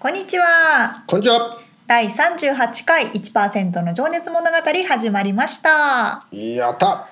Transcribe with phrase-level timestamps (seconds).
[0.00, 1.58] こんにちはこんにちは。
[1.86, 4.56] 第38回1%の情熱物語
[4.88, 7.06] 始まりましたやった。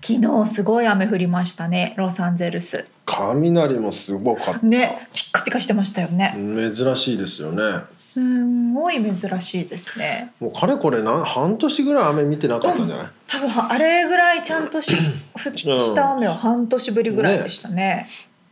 [0.00, 4.60] 昨日すごい雨降りましたねロサンゼルス雷もすごかった。
[4.64, 6.36] ねピッカピカしてましたよね
[6.72, 7.82] 珍しいですよね。
[7.96, 13.06] すんごい珍しいですねもうかれこれな半年ぐらい雨見てなかったんじゃない？
[13.26, 14.94] 多分あれぐらいちゃんとし
[15.34, 18.08] 降した雨は半年ぶりぐらいでしたね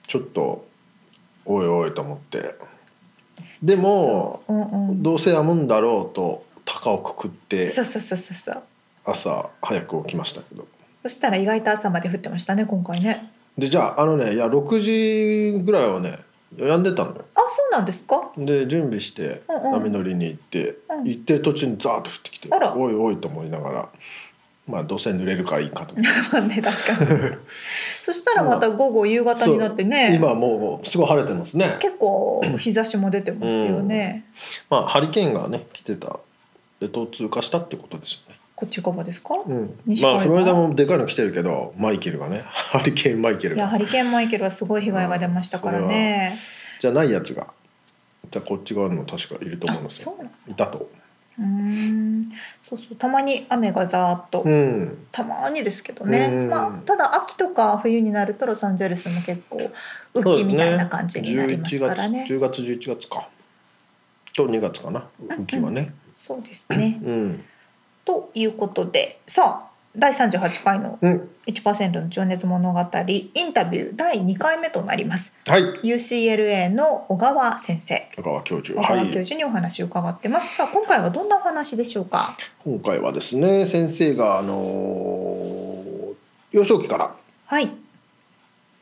[0.09, 0.67] ちょっと
[1.45, 2.72] おいおいと思って。
[3.63, 5.03] でもうんうん。
[5.03, 8.63] どうせやむんだろうと高をくくってそうそうそうそうそう。
[9.05, 10.67] 朝早く起きましたけど。
[11.03, 13.31] そしたら意外と朝まで降ってましたね今回ね。
[13.59, 14.79] でじゃああのねいや6
[15.59, 16.19] 時ぐらいはね
[16.57, 17.25] やんでたのよ。
[17.35, 18.31] あそうなんですか？
[18.37, 19.73] で準備してうんうん。
[19.73, 21.05] 波乗りに行って、うん。
[21.05, 23.89] 行ってる途中にザーッと降ってきておいおいと思いながら
[24.67, 25.95] まあどうせ濡れるからいいかと。
[26.33, 27.11] まあね確かに。
[28.01, 30.15] そしたらまた午後夕方になってね。
[30.15, 31.77] 今もうすごい晴れてますね。
[31.81, 34.25] 結構日差しも出てますよね、
[34.71, 36.21] まあハリケーンがね来てた
[36.81, 38.39] 列島を通過したってことですよね。
[38.55, 39.75] こっち側ですか、うん。
[40.01, 43.63] まあフロリダもでかいの来てるけどマイケルがねハリケーンマイケルが。
[43.63, 46.39] いやハリケーンマイケルはすごい被害が出ましたからね、
[46.81, 47.49] じゃないやつが
[48.31, 50.09] じゃあこっち側にも確かいると思うんあです
[50.49, 50.89] いたと。
[51.43, 52.33] うーん。
[52.61, 55.07] そうそうたまに雨がざーっと、うん。
[55.11, 56.51] たまにですけどね、うん。
[56.51, 59.71] まあ、ただ秋とか冬になるとロサンゼルスも結構
[60.15, 62.25] 雨季みたいな感じになりますからね。
[62.29, 63.29] 11月10月11月か。
[64.35, 65.95] と2月かな雨季はね。
[66.13, 67.45] そうですね、うん。
[68.05, 69.21] ということで。
[69.27, 71.29] さあ第38回のうん。
[71.47, 75.33] 1%の情熱物語インタビュー第2回目となります。
[75.47, 75.63] はい。
[75.83, 78.09] UCLA の小川先生。
[78.17, 78.79] 小川教授。
[78.79, 82.37] 小川はい教授にお話を伺ってます、さあ今回はどんなお話でしょうか？
[82.65, 86.15] 今回はですね先生があのー
[86.53, 87.15] 幼少期から
[87.47, 87.71] はい。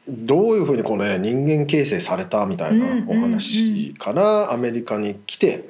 [0.08, 5.68] どういうふうにこの、ね、人間形成されたみたいなお話からアメリカに来て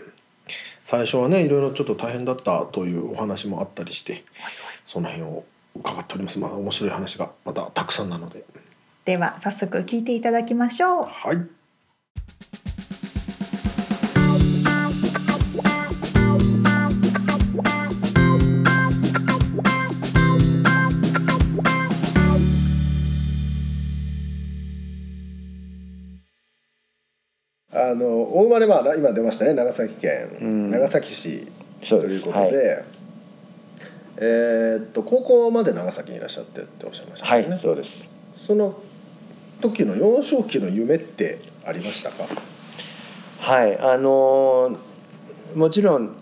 [0.87, 4.25] 最初はねいろいろちょっと大変だったというお話もあったりして
[4.91, 5.45] その辺を
[5.77, 6.41] 伺っております。
[6.41, 8.45] まあ面白い話がまたたくさんなので。
[9.05, 11.05] では早速聞いていただきましょう。
[11.05, 11.37] はい。
[27.73, 29.55] あのお生まれまあ今出ましたね。
[29.55, 30.71] 長崎県、うん。
[30.73, 31.47] 長崎市
[31.81, 33.00] そうですということで、
[34.23, 38.09] えーっと高校まで長崎にいらっしゃってっておっしゃいましたね、いそうです。
[38.35, 38.79] その
[39.61, 42.25] 時の幼少期の夢ってありましたか？
[43.41, 44.77] はいあのー
[45.55, 46.15] もちろん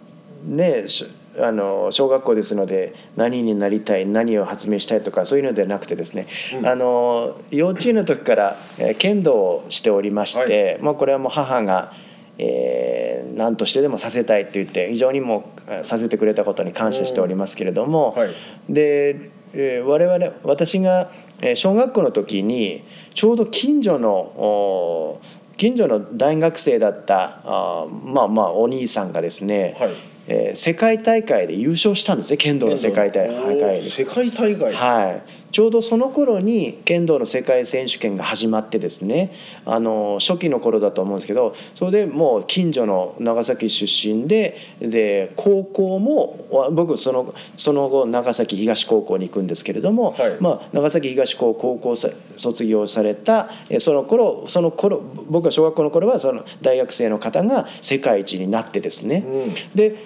[0.47, 1.07] ねし
[1.39, 6.27] あの小学校ですので何になりたい何を発明したいとかそういうのではなくてですね、
[6.59, 6.67] うん。
[6.67, 11.93] あの幼稚園の時から、えー剣道をしておりまして、もうこれはもう母が、
[12.39, 18.31] えー何としてでもさせたいって言って非常にもさせてくれたことに感謝しておりますけれども、はい。
[18.69, 21.11] で、えー我々私が
[21.41, 22.83] えー小学校の時に
[23.15, 25.21] ちょうど近所のお
[25.57, 29.91] 近所の大学生だったあーまあまあお兄さんがですね、はい
[30.29, 33.91] えー世界大会で優勝したんですね剣道の世界大会に。
[33.91, 39.33] 世界大会、はい、ちょうどその頃に剣道の世界選手権が始まってですね
[39.65, 50.37] あの初期の頃だと思うんですけどそれでもう近所の長崎出身でで高校もわ僕そのその後長崎東高校に行くんですけれども、はい。
[50.41, 59.55] まあ、長崎東高高校さ卒業されたえその頃その頃僕が小学校の頃はその大学生の方が世界一になってですね、うん。
[59.75, 59.97] で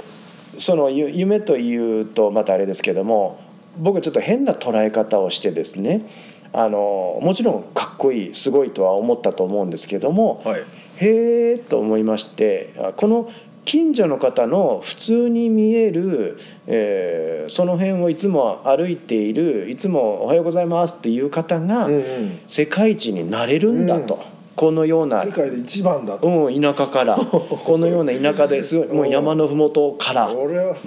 [0.58, 3.40] そのゆ夢というとまたあれですけども
[3.78, 6.06] 僕はちょっと変な捉え方をしてですね
[6.52, 10.64] あのもちろんかっこいいすごいとは思ったと思うんですけども、はい。
[10.96, 13.30] へえと思いましてあこの
[13.64, 22.38] 近所の方の普通に見える、えーその辺をいつも歩いているいつも「おはようございます」っていう方がうんうん。
[22.46, 24.20] 世界一になれるんだと、うん
[24.56, 30.30] このような世界で一番だと、うん、田舎から このような田舎ですごいもう山の麓から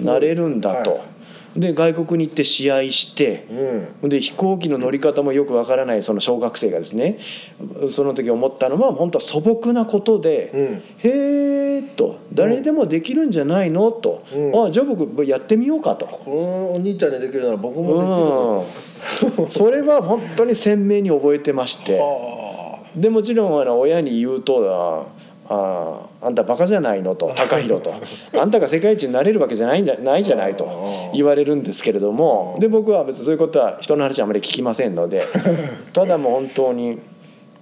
[0.04, 1.16] なれるんだと、は
[1.56, 3.46] で外国に行って試合して
[4.02, 4.08] うん。
[4.08, 7.18] で飛行機の乗り方もよくわからないその小学生がですね
[7.90, 14.22] その時思ったのは本当は素朴なことでうん「へえ」と「誰にでもできるんじゃないの?」と。
[14.34, 16.06] うん「あじゃあ僕やってみようか」と。
[16.06, 18.64] このお兄ちゃんにできるなら僕もできるぞ。
[19.42, 22.00] うん、それは本当に鮮明に覚えてまして。
[22.96, 27.92] はでもちろんあの親に言うとあああんたバカじゃないのと 高弘と。
[28.38, 30.66] あんたが世界一になれるわけじゃないんだ ないじゃないと
[31.14, 35.22] 言われるんですけれどもで僕は別にそういうことは人の話あまり聞きませんので
[35.92, 36.98] ただもう本当にへ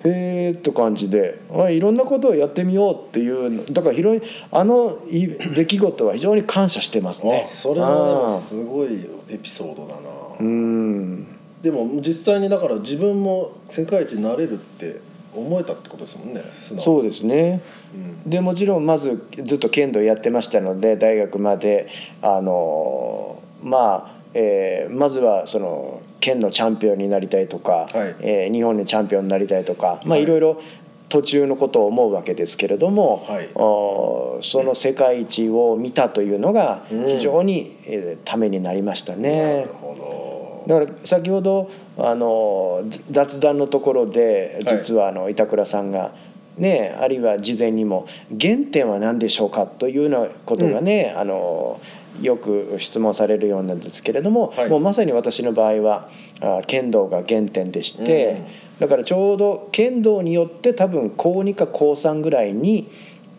[0.05, 7.47] えって感じであいろんなことをやってみようっていうだから広いあのい出来事は非常に感謝してますあね。
[7.49, 10.01] それはすごいエピソードだな。
[10.41, 11.27] うん。
[11.63, 15.01] でも実際にだから自分も世界一になれるって
[15.35, 17.61] 思えたってことですもんねそうですね。
[17.95, 18.31] うん。
[18.31, 21.89] でもちろんまずずっと剣道やってましたので大学まで
[22.23, 28.17] あのまあ、えーまずはその県のチャンピオンになりたいとか、はい。
[28.21, 30.23] えー日本でチャンピオンになりたいとか、まあ、はい。
[30.23, 30.61] いろいろ
[31.09, 33.49] 途中のことを思うわけですけれども、はい。
[33.55, 37.07] おその世界一を見たというのがうん。
[37.07, 39.71] 非常に、えーためになりましたなねる。
[39.81, 44.79] ほだから先ほどあのざ雑談のところではい。
[44.79, 46.13] 実はあの板倉さんが、
[46.59, 48.07] ね、あるいは事前にも
[48.41, 51.81] 「原点は何でしょうか?」というようなことがね、あの
[52.21, 54.69] よく質問されるようなんですけれども、はい。
[54.69, 56.09] もうまさに私の場合は
[56.41, 58.39] あ剣道が原点でして、
[58.81, 62.89] だからちょうど剣道によって多分高2か高3ぐらいに、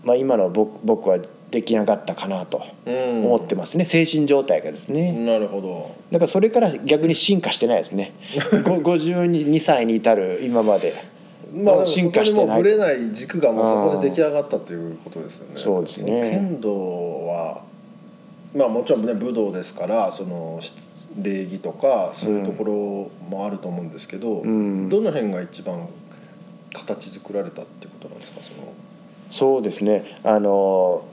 [0.03, 1.17] まあ、今の僕僕は
[1.55, 5.11] 出来上がったかなと思ってますね、精神状態がですね。
[5.13, 5.91] なるほど。
[6.11, 8.13] だからそれから逆に進化してないですね。
[8.65, 10.93] ご 52歳に至る今まで。
[11.53, 12.57] まあ、進化してない。
[12.61, 15.53] ぶれない軸がもうそこで出来上がったということですよね。
[15.55, 16.31] そうですね。
[16.31, 17.61] 剣道は
[18.53, 20.73] まあもちろんね武道ですからそのし
[21.21, 24.89] 礼儀とかそういうところもあると思うんですけど、うん。
[24.89, 25.87] どの辺が一番
[26.73, 28.39] 形作られたってことなんですか？
[28.43, 28.57] その。
[29.31, 30.03] そうですね。
[30.23, 31.03] あの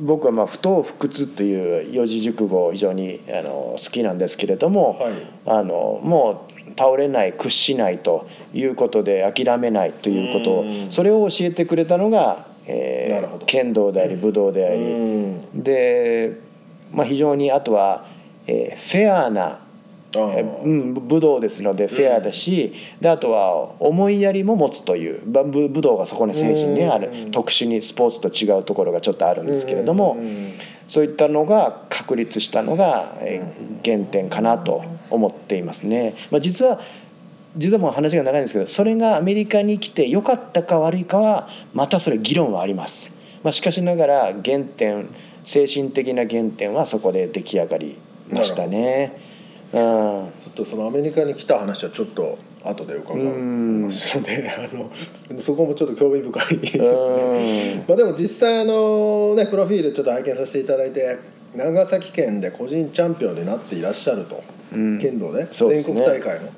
[0.00, 5.12] 僕はまあ不当不屈という四字熟語を非常にあの好きなんですけれども、はい。
[5.46, 10.50] あのもう倒れない屈しないということで諦めないということ。
[10.60, 10.90] をうん。
[10.90, 15.62] それを教えてくれたのが、えー剣道であり武道であり、うん。
[15.62, 16.38] で、
[16.92, 18.06] まあ、非常にあとは、
[18.46, 19.60] えーフェアな
[20.14, 30.48] うん、武道ですのでフェアだし、であとは思いやりも持つというば武武道がそこに精神にあるうん特殊にスポーツと違うところがちょっとあるんですけれども、うん
[30.88, 36.14] そういったのが確立したのが、えー原点かなと思っていますね。
[36.30, 36.80] まあ、実は
[37.56, 43.12] 実はもう話が長いんですけどそれがアメリカに来て良かったか悪いかはまたそれ議論はあります。
[43.42, 45.08] まあ、しかしながら原点
[45.44, 47.98] 精神的な原点はそこで出来上がり
[48.30, 49.31] ましたね。
[49.72, 56.84] うんちょっとそのアメリカに来た話はちょっと後で伺いますのであのそこもちょっと興味深いですね。
[56.84, 61.18] うんまあでも実際あのねプロフィールちょっと拝見させていただいて
[61.54, 64.42] 長崎県で個人チャンピオンになっていらっしゃると、
[64.72, 66.48] うん剣道でね国大会の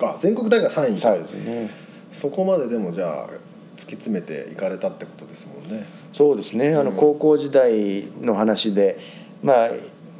[0.00, 1.70] あ全国大会3位そうですね。
[2.12, 3.28] そこまででもじゃあ
[3.76, 5.86] 突き詰めていかれたってことですもんね。
[6.12, 6.74] そうですね。
[6.74, 8.98] あのうん高校時代の話で、
[9.42, 9.70] まあ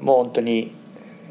[0.01, 0.73] もう本当に、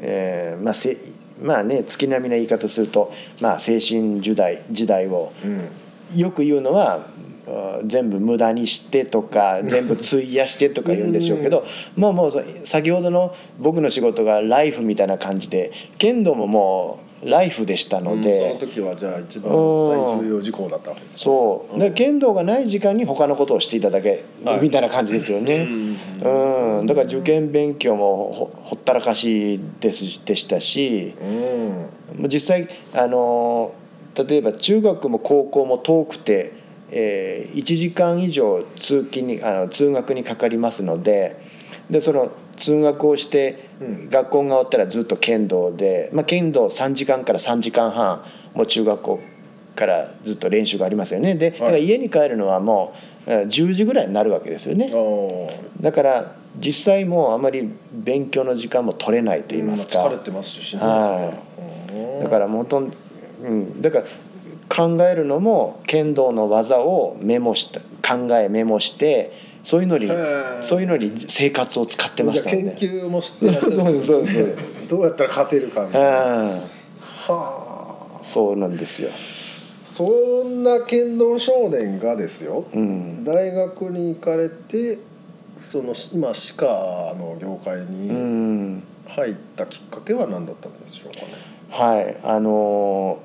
[0.00, 0.96] えーまあせ
[1.42, 3.80] まあね月並みな言い方すると、まあ青春
[4.20, 5.68] 時代時代をうん
[6.14, 7.06] よく言うのは。
[7.46, 21.18] あ全部無駄にしてとか 全部費やしてとか言うんでしょうけどもうもうそ先ほどの僕の仕事がライフみたいな感じで剣道ももうライフでしたので、うんその時はじゃあ一番最重要事項だったわけですね。
[21.20, 21.78] そう。
[21.78, 24.60] で剣道がない時間に他のことをしていただけ、はい。
[24.60, 25.66] みたいな感じですよね、
[26.22, 31.14] うんだから受験勉強もほほったらかしですでしたし。
[31.20, 32.28] うん。
[32.28, 33.74] 実際あの
[34.14, 36.52] 例えば中学も高校も遠くて、
[36.90, 41.36] えー、1時間以上通勤にあの通学にかかりますので
[41.94, 44.08] でその通学をしてうん。
[44.08, 49.20] 学校が終わったらずっと剣道で、まあ、剣道3時間から3時間半もう中学校
[49.76, 51.36] からずっと練習がありますよね。
[51.36, 52.94] でだから家に帰るのはも
[53.28, 54.90] うえー10時ぐらいになるわけですよね。
[55.80, 61.32] だから実際もうあまり勉強の時間も取れないと言いますか、疲れてますしねは
[61.88, 62.22] それは。
[62.24, 62.90] だからもう本
[63.40, 64.04] 当うん、だから
[64.68, 69.32] 考えるのも剣道の技をメモした考えメモして
[69.64, 70.08] そういうのに
[70.60, 73.72] そういうのに生活を使ってました研究もしてらっしゃる。
[73.72, 74.56] そうですそうで
[74.86, 74.88] す。
[74.88, 76.24] どうやったら勝てるかみたいな。
[76.26, 76.50] うん。
[76.60, 76.60] は
[78.20, 78.22] あ。
[78.22, 79.10] そうなんですよ、
[79.84, 80.04] そ
[80.44, 83.22] んな剣道少年がですよ、うん。
[83.24, 84.98] 大学に行かれて
[85.58, 86.66] その今歯科
[87.18, 91.32] の業界うにん、入ったきっかけは何だったんでしょうかね。
[91.70, 93.18] はいあの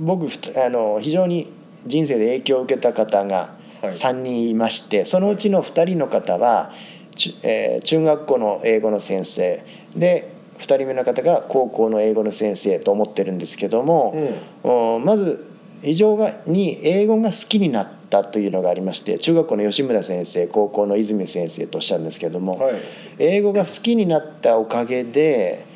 [0.00, 1.52] 僕ふたあの非常に
[1.86, 6.72] 人生で影響を受けた方がはい3人いまして、そのうちの2人の方は、
[7.16, 9.64] ちえー中学校の英語の先生。
[9.96, 14.14] で2人目の方が高校の英語の先生と思ってるんですけども、
[14.62, 15.50] おまず
[15.82, 22.74] 非常に英語が好きになったというのがありまして中学校の吉村先生高校の泉先生とおっしゃるんですけども、はい。
[23.18, 25.66] 英語が好きになったおかげで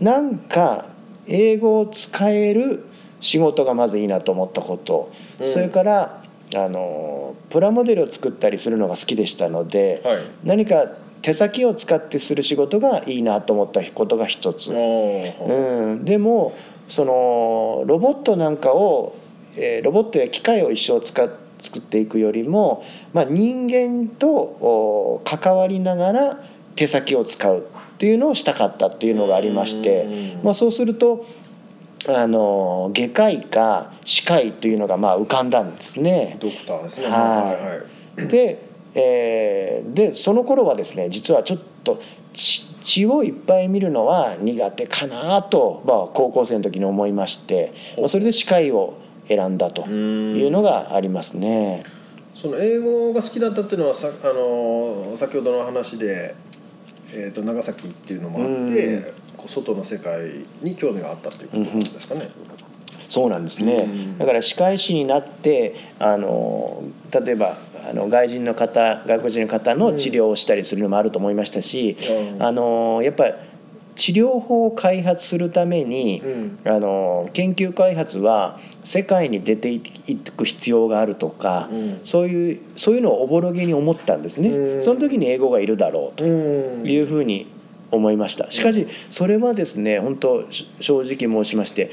[0.00, 0.86] なんか
[1.26, 2.84] 英語を使える
[3.20, 5.46] 仕事がまずいいなと思ったこと、うん。
[5.46, 6.23] それから
[6.54, 10.18] あのプラモデルを作ったりするのが好きでしたので、はい。
[10.44, 10.88] 何か
[11.22, 14.72] 手先を使ってする仕事がいいなと思ったことが一つ。
[14.72, 16.54] うん、でも
[16.86, 19.16] そのロボットなんかを、
[19.56, 21.30] えーロボットや機械を一生使っ
[21.64, 22.84] 作っていくよりも、
[23.14, 26.44] まあ、人間とお関わりながら
[26.76, 27.60] 手先を使う
[27.94, 31.24] っていうのをしたかったっていうのがありましてうん、まあ、そうすると
[32.06, 36.36] あの外科医か歯科医というのがまあ浮かんだんですね。
[36.40, 37.06] ドクターですね。
[37.06, 37.16] はい
[37.62, 38.28] はいはい。
[38.28, 38.62] で,、
[38.94, 42.00] えーでその頃はですね実はちょっと
[42.32, 51.84] 血血をいっぱい見るのは苦手かなと、まあ、高校生の時に思いまして、まあ、それで歯科医を選んだというのがありますね。
[52.34, 56.34] その英語が好きだったっていうのはさあの先ほどの話で、
[57.12, 62.30] えー、と長崎っていうのもあって、うんこう外の世界に興味があったっていうことですかね。
[63.08, 64.18] そうなんですね、うん。
[64.18, 71.96] だから歯科医師になってあの例えばあの外人の方外国人の方の治療をしたりするのもあると思いましたし、
[72.36, 72.42] うん。
[72.42, 73.34] あのやっぱり
[73.94, 76.58] 治療法を開発するために、うん。
[76.64, 82.00] あの研究開発は世界に出ていく必要があるとか、うん。
[82.04, 84.82] そういうそういうのをおぼろげに思ったんですね、うん。
[84.82, 86.88] その時に英語がいるだろうとうん。
[86.88, 87.46] いうふうに
[87.90, 88.50] 思いました。
[88.50, 91.90] しかしそれはですね本当し正直申しまして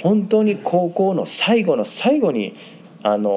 [0.00, 2.56] 本当に高校の最後の最後に
[3.02, 3.30] あの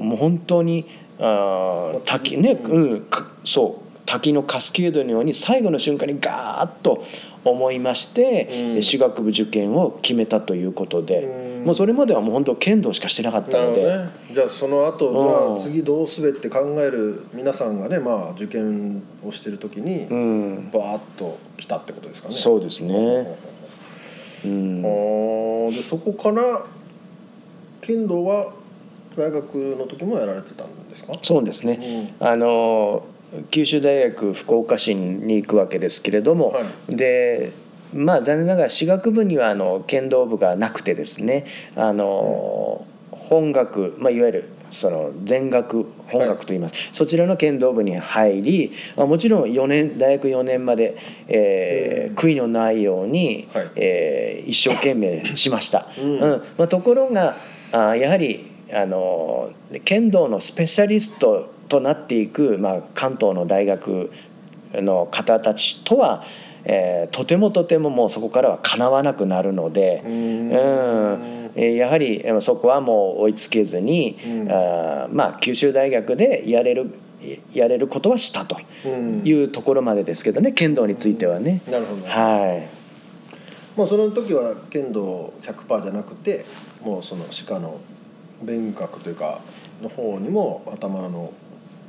[0.00, 0.86] もう本当に
[1.18, 7.04] あー滝ね、うん、かそう滝のカスケードのように最後の瞬間にガーッと
[7.44, 8.82] 思いまして、うん。
[8.82, 11.64] 歯学部受験を決めたということで、うん。
[11.64, 13.84] もうそれまではもう本当剣道しかしてなかったので。
[13.84, 14.10] ね。
[14.32, 15.12] じゃあその後、う
[15.56, 15.58] ん。
[15.58, 22.34] じゃあ次どうすべって考える皆さんがね、まあ受験をしてる時にうん、バーッと来たってことですかね。
[22.34, 22.94] そうですね、
[24.44, 24.82] うん。
[24.84, 26.64] あーでそこから
[27.80, 28.52] 剣道は
[29.16, 31.12] 大学の時もやられてたんですか？
[31.22, 33.04] そうですね、あの
[33.50, 37.52] 九州大学福岡市に行くわけですけれども、はで
[37.94, 41.46] まあ残念ながら歯学部にはあの剣道部がなくてですね
[41.76, 50.96] あの、本学、まあ、いわゆるその全学本学といいます、そちらの剣道部に入り、まあ、もちろん4年大学4年まで、
[51.28, 53.70] えー悔いのないように、はい。
[53.76, 55.86] えー一生懸命しました。
[55.98, 56.18] うん。
[56.18, 56.42] うん。
[56.58, 57.36] まあ、ところが
[57.72, 59.50] あやはりあの
[59.84, 64.10] 剣道のスペシャリストとなっていく、まあ、関東の大学
[64.74, 66.22] の方たちとは、
[66.64, 71.74] えーとてもとてももうそこからはかなわなくなるので、うん。
[71.76, 74.48] やはりえーそこはもう追いつけずに、うん。
[74.50, 76.94] あーまあ、九州大学でやれる
[77.54, 79.22] やれることはしたとうん。
[79.24, 81.62] いうところまでですけどね剣道についてはね。
[81.70, 82.06] なるほど。
[82.06, 82.68] はい。
[83.78, 86.44] まあその時は剣道100%じゃなくて
[86.84, 87.80] もうその歯科の
[88.42, 89.40] 勉学というか
[89.82, 91.32] の方にも頭の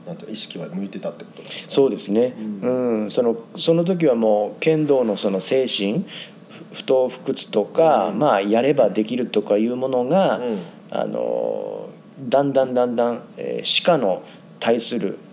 [0.06, 2.70] なんて意識は向いてたってことなんですか、そうですね、う
[3.06, 3.12] ん。
[3.12, 6.06] そのその時はもう剣道のその精神
[6.50, 8.20] ふ不撓不屈とか、うん。
[8.20, 10.60] まあやればできるとかいうものが、うん。
[10.90, 14.24] あのだんだんだんだん、えー、歯科の
[14.60, 15.18] 対する、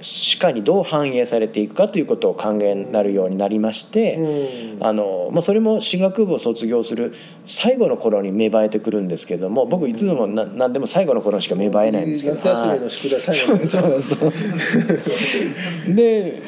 [0.00, 7.14] 歯科にどう反映されていくかということを考えになるようになりまして、あのまあ、それも歯学部を卒業する
[7.46, 9.12] 最後の頃に芽生えてくるん。
[9.12, 12.06] ですけども僕いつでもな何でも最後の頃しか芽生えないん。
[12.06, 16.42] ですけど夏休みの宿題最後そうそうそうで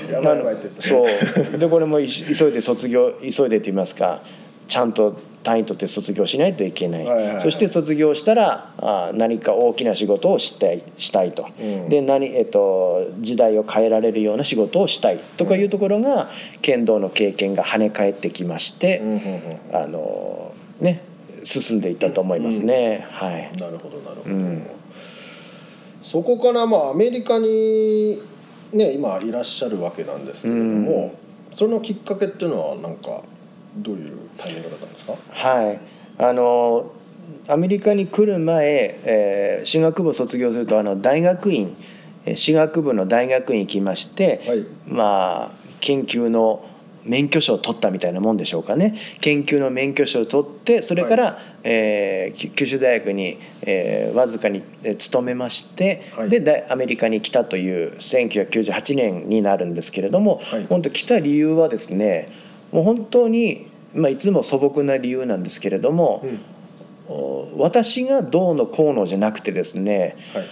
[0.81, 1.07] そ
[1.55, 4.23] うでこれも急いで卒業急いでと言いますか
[4.67, 4.93] ちゃん。
[4.93, 7.43] と単位取って卒業しないといけない,、はいはいはい。
[7.43, 11.89] そして卒業したらあ何か大きな仕事をしたいしたいと、うん。
[11.89, 15.21] で何、えっと、時代を変えられるような仕事をしたい。
[15.37, 16.29] とかいうところが、
[16.63, 19.21] 剣道の経験が跳ね返ってきまして、うんうん
[19.73, 21.03] あのね
[21.45, 23.51] 進んでいったと思いますね、はい。
[23.53, 23.61] うん。
[23.61, 24.67] なるほどなるほど、うん。
[26.03, 28.23] そこからまあアメリカに
[28.73, 31.15] ね今いらっしゃるわけなんですけれども、
[31.53, 33.23] そのきっかけっていうのはなんか
[33.77, 35.15] どういうタイミングだったんですか？
[35.31, 35.81] はい。
[36.19, 36.93] あの
[37.49, 41.77] アメリカに来る前、えー、進学部を卒業するとあの大学院
[42.37, 44.67] 私学部の大学院行きまして、はい。
[44.87, 45.51] まあ
[45.81, 46.65] 研究の
[47.05, 48.97] 免許証を取ったみたいなもんでしょうかね。
[49.21, 56.31] 研究の免許証を取ってそれから、えーき九州大学に、えーわずかにえー勤めまして、はい。
[56.31, 60.67] でだアメリカに来たという1998年になるんですけれども、はい。
[60.67, 62.29] 本当来た理由はですね
[62.75, 66.41] もう本当に、まあ、いつも素朴な理由なんですけれども、うん
[67.07, 70.45] お私がどうのこうのじゃなくてですねはい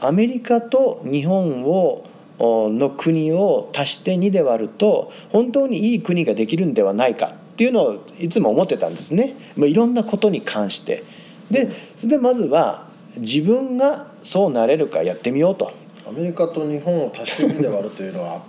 [0.00, 2.04] アメリカと日本を
[2.38, 11.04] おの国を足して2で割ると本当にいい国ができるんではないかっていうのをいつも思ってたんですね、まあ、いろんなことに関して。
[11.50, 15.72] でそれでまずは自分がそうなれるかやってみようと。
[16.06, 18.42] アメリカと日本を足して2で割るというのは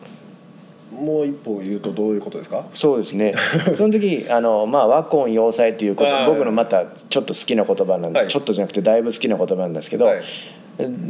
[0.91, 2.65] もう一歩言うとどういうことですか？
[2.73, 3.33] そうですね。
[3.75, 8.27] その時あの、まあ、和魂要塞ということはい僕のまたちょっと好きな言葉なんで、はい。
[8.29, 10.21] ちょっとじゃなくてだいぶ好きな言葉なんですけど、はい。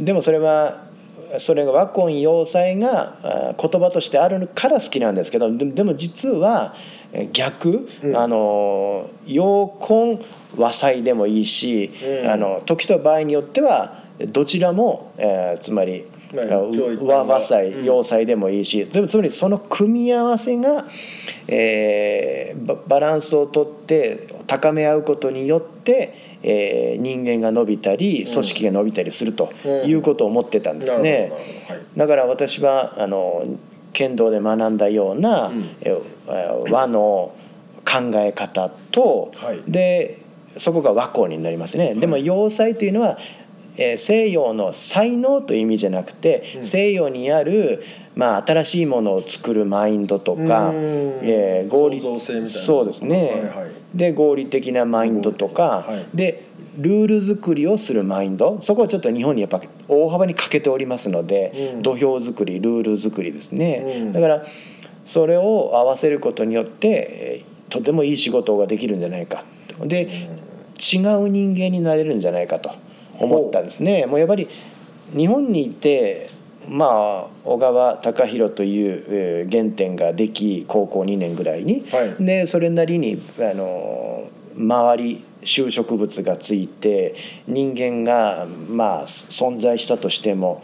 [0.04, 0.84] でもそれは
[1.38, 6.74] それが和魂要塞があ言葉としてあるから好きなんですけどででも実は
[7.12, 8.16] え逆、うん。
[8.16, 10.18] あの陽魂
[10.56, 11.90] 和祭でもいいし、
[12.22, 12.30] うん。
[12.30, 16.04] あの時と場合によってはどちらも、えーつまり
[16.34, 20.86] 和和うん祭要塞でもいいし、でもつまりその組み合わせが、
[21.48, 29.52] えーババランスをとって高め合うことによって、えー人間が伸びたり組織が伸びたりすると
[29.84, 31.32] いうことを思ってたんですね。
[31.96, 33.44] だから私はあの
[33.92, 35.70] 剣道で学んだような、うん。
[35.80, 37.34] えー和の
[37.84, 39.62] 考え方と、はい。
[39.68, 40.20] で
[40.56, 41.94] そこが和光になりますね。
[41.94, 42.26] でもはい。
[42.26, 43.18] 要塞というのは、
[43.76, 46.64] えー西洋の才能という意味じゃなくて、うん。
[46.64, 47.82] 西洋にある、
[48.14, 50.76] まあ、新しいものを作るマインドとか、うん。
[51.22, 52.48] えー合理創造性みたいな。
[52.48, 53.72] そうですね、はいはい。
[53.94, 56.16] で合理的なマインドとか、はい。
[56.16, 56.44] で
[56.78, 58.58] ルール作りをするマインド。
[58.60, 61.82] そこはちょっと日本にやっぱ大幅に欠けておりますので、うん。
[61.82, 64.12] 土俵作りルール作りですね、うん。
[64.12, 64.42] だから
[65.04, 69.44] それを合わせることによってえーとてもいい仕事ができるんじゃないか
[69.80, 72.70] で違う人間になれるんじゃないかと
[73.18, 74.06] 思ったんですね。
[74.06, 74.48] もうやっぱり
[75.16, 76.30] 日本にいて
[76.68, 82.24] まあ小川隆弘というえー原点ができ高校2年ぐらいに、はい。
[82.24, 87.14] でそれなりにあの周り就植物がついて
[87.46, 90.60] 人間がまあ存在したとしても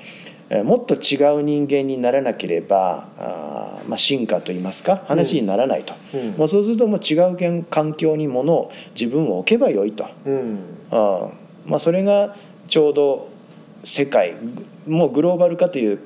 [0.51, 6.31] えーもっと違う人間にならなければあー、まあ、進化といいますか話にならないと、うん。
[6.33, 7.15] もうそうするともう違
[7.59, 10.07] う環境にものを自分を置けばよいと。
[10.27, 10.59] うん。
[10.91, 11.29] あ
[11.67, 12.35] まあ、それが
[12.69, 13.29] ちょうど
[13.85, 14.35] 世界
[14.87, 15.99] ぐもうグローバル化という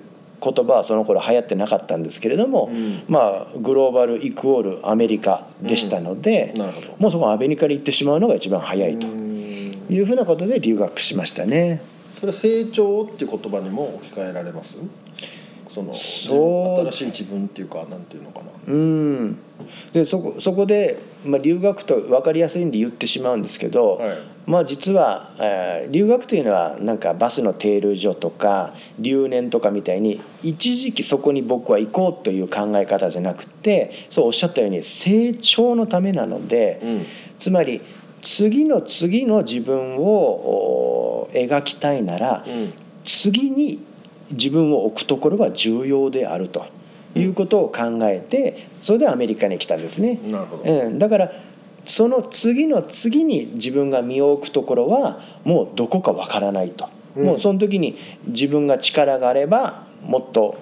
[0.43, 3.03] 言葉はその頃流行ってなかったんですけれども、うん。
[3.09, 6.89] まあグローバルイクオールアメリカでしたので、なるほど。
[6.99, 11.81] もうそこはアメリカに行ってしまうのが一番早いとうんいうふうなことで留学しましたね。
[12.21, 14.77] それ成長っていう言葉にも置き換えられます？
[15.77, 18.47] その新しい自分っていうかなんていうのかな。
[18.67, 19.39] うん。
[19.93, 24.19] でそこそこで、まあ、留学と分かりやすいんで言ってしまうんですけど、はい。
[24.47, 37.07] まあ実は、えー留学というのはなんかバスの停留所とか留年とかみたいに一時期そこに僕は行こうという考え方じゃなくてそうおっしゃったように成長のためなので、うん。
[37.39, 37.83] つまり
[38.23, 42.73] 次の次の自分をお描きたいなら、うん。
[43.05, 43.85] 次に
[44.31, 46.67] 自分を置くところは重要であると
[47.15, 50.21] いうことを考えてそれでアメリカに来たんですね。
[50.65, 51.33] うん、だから
[51.85, 57.27] その次の次に自分が身を置くところはもうどこかわからないと、うん。
[57.27, 60.59] もうその時に自分が力があればもっと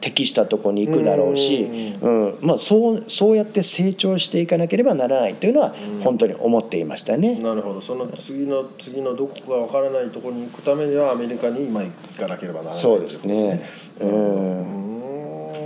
[0.00, 2.38] 適したところに行くだろうし、ううん。
[2.40, 6.00] まあ、そうそうやって成長していかなければならないというのはうん。
[6.00, 7.36] 本当に思っていましたね。
[7.38, 7.80] なるほど。
[7.80, 13.64] その次の次のどこかわからないところに行くためにはアメリカに今行かなければならないそうですね。
[14.00, 14.10] うね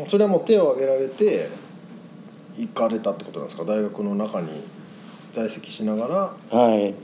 [0.04, 0.06] ん。
[0.08, 1.48] それはもう手を挙げられて
[2.58, 3.64] 行かれたってことなんですか？
[3.64, 4.48] 大学の中に
[5.32, 6.58] 在籍しながら。
[6.58, 6.94] はい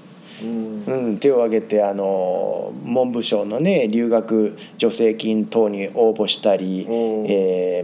[0.42, 0.85] うん。
[0.87, 6.87] うん、手を挙げてあの文部省のね留学助成金等に応募したり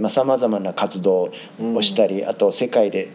[0.08, 3.10] さまざ、まな活動をしたり、あと世界で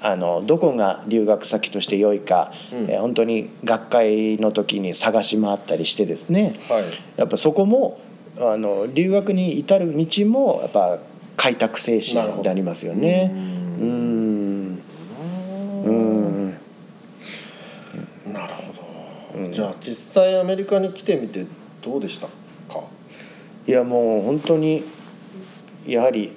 [0.00, 2.78] あのどこが留学先として良いか、うん。
[2.90, 6.56] えー本当に学会の時に探し回ったりしてですね。
[6.68, 6.84] はい。
[7.16, 8.00] やっぱそこも
[8.38, 10.98] あの留学に至る道もやっぱ
[11.36, 13.30] 開拓精神になりますよね。
[13.32, 14.74] ううん。
[14.74, 14.78] ん
[15.84, 16.54] うん
[18.34, 18.82] なるほど、
[19.44, 21.46] うんじゃあ実際アメリカに来てみて
[21.82, 22.26] どうでした
[22.72, 22.84] か？
[23.66, 24.84] いやもう本当に
[25.86, 26.32] やはり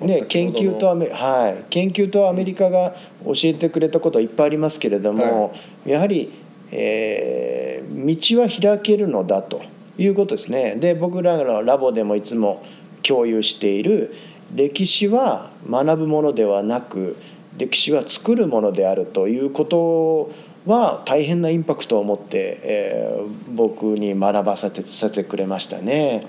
[0.00, 1.64] ね研究とアメはい。
[1.70, 2.94] 研究とアメリカが
[3.24, 6.32] 教えてくれたことはいっぱいありますけれども、やはり、
[6.70, 9.62] えー道は開けるのだと
[9.96, 10.76] いうことですね。
[10.76, 12.62] で僕らのラボでもいつも
[13.02, 14.14] 共有している
[14.54, 17.16] 歴史は学ぶものではなく
[17.56, 20.30] 歴史は作るものであるということ
[20.66, 26.26] は大変なインパクトを持って、えー僕に学ばせてさせてくれましたね。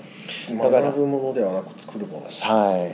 [0.48, 2.26] だから学ぶものではなく作るもの。
[2.26, 2.92] は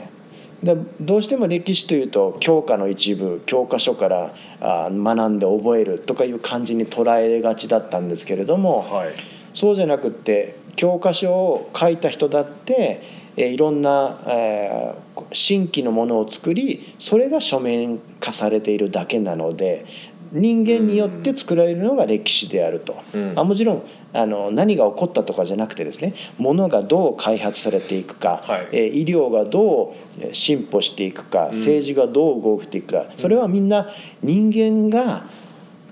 [0.61, 9.09] い、でどうしても歴史というと教科の一部教科書からあ学んで覚えるとかいう感じに捉えがちだったんですけれども、はい。
[9.53, 13.01] そうじゃなくって教科書を書いた人だって、
[13.37, 19.85] えーいろんな、えー新規のものを作りそれが書面化されているだけなので
[20.35, 23.33] 人間によって作られるのが歴史であると、うん。
[23.35, 28.67] あもちろんあの何が起こったとかじゃなくてですねものがどう開発されていくか、はい。
[28.71, 33.89] えー医療がどうえー進歩していくか政治がどう動いていくか、それはみんな
[34.21, 35.23] 人間が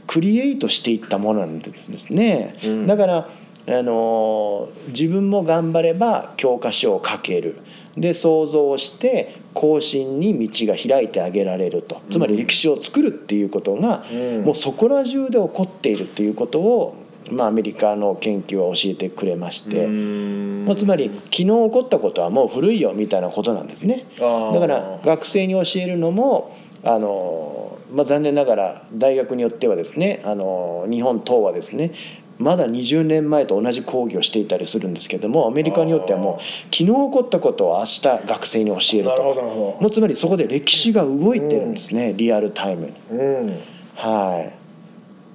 [0.06, 2.88] クリエイトしていったものなんですね、うん。
[2.88, 3.30] だから
[3.66, 7.60] あの自分も頑張れば教科書を書ける
[7.98, 12.02] で想像をして後進に道が開いてあげられると。
[12.10, 14.44] つまり歴史を作るっていうことが、うん。
[14.44, 16.96] もうそこら中で起こっているっていうことを、
[17.32, 24.06] まあ、アメリカの研究は教えてくれまして、まあ、つまり昨日起こったことはもう古いよみたいなことなんですね。
[24.20, 31.92] だから学生に教えるのもあの、まあ、残念ながら大学によってはですねあの日本等はですね
[32.40, 36.44] まだ20年前と同じ講義をしていたりするんですけどもアメリカによってはもう
[36.76, 42.94] 昨日起こったことを明日学生に教えるとほもうつまりそこで歴史が動いてるんですね、リアルタイムに。
[43.12, 43.60] どうん。
[43.96, 44.64] はい。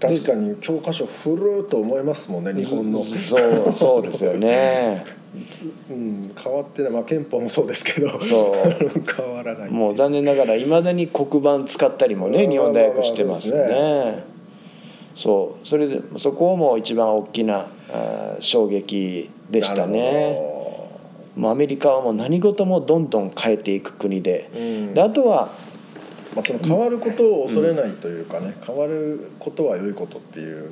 [0.00, 5.04] 確かに教科書古ると思いますもんね日本の、そうそうですよね。
[5.90, 8.54] うん、変わってない、まあ、憲法もそうですけどそう。
[9.04, 14.37] 変わらないもう残念ながらいまだに黒板使ったりもねうん日本大学してますよね。
[15.18, 17.66] そうそれでそこも一番大きな
[18.38, 20.38] 衝撃でしたね。
[21.34, 25.50] もうアメリカはもう何事もどんどん変えていく国でうんであとは
[26.34, 30.70] まあ、その変わることを恐れないというかね、変わることは良いことっていう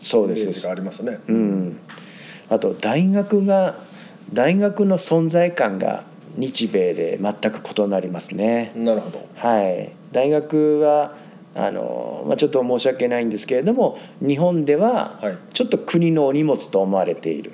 [0.00, 1.18] そうですがありますね。
[1.26, 1.80] うん、
[2.48, 3.76] あと大学が
[4.32, 6.04] 大学の存在感が
[6.36, 8.72] 日米で全く異なりますね。
[8.76, 9.26] なるほど。
[9.34, 11.16] はい、大学は
[11.54, 15.38] あの、まあ、ちょっと申し訳ないんですけれども日本でははい。
[15.52, 17.52] ちょっと国のお荷物と思われている。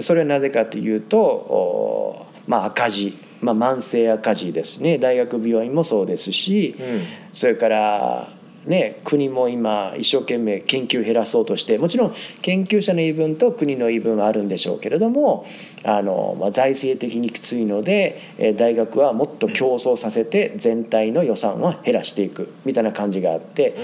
[0.00, 4.98] それはなぜかというと、おまあ、赤字、まあ、慢性赤字ですね。
[4.98, 7.02] 大学病院もそうですし、うん。
[7.32, 8.32] それから、
[8.66, 15.44] ね、国も今一生懸命研究を減らそうとしてもちろん研究者の言い分と国の言い分はあるんでしょうけれども
[15.82, 23.76] あの、まあ、財政的にきついのでえー大学はもっと競争させて全体の予算を減らしていくみたいな感じがあって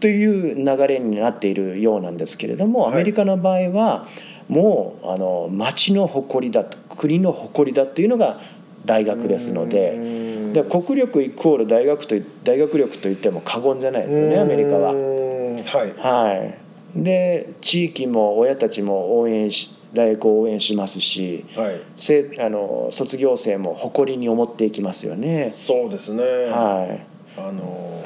[0.00, 4.06] という流れになっているようなんですけれどもはいアメリカの場合は
[4.48, 8.40] もうあの町の誇りだと国の誇りだっていうのが
[8.86, 10.39] 大学ですので。
[10.50, 14.96] うんで国力イコール大学とい大学力といっても過言じゃないですよねアメリカはう。
[14.96, 15.94] んはい。
[15.98, 16.54] は
[16.96, 21.82] い、で地域も親たちも応援し大学を応援しますしはい。
[21.96, 25.52] せあの卒業生も誇りに思っていきますよね。
[25.54, 26.22] そうですね。
[26.22, 27.06] はい
[27.38, 28.02] あの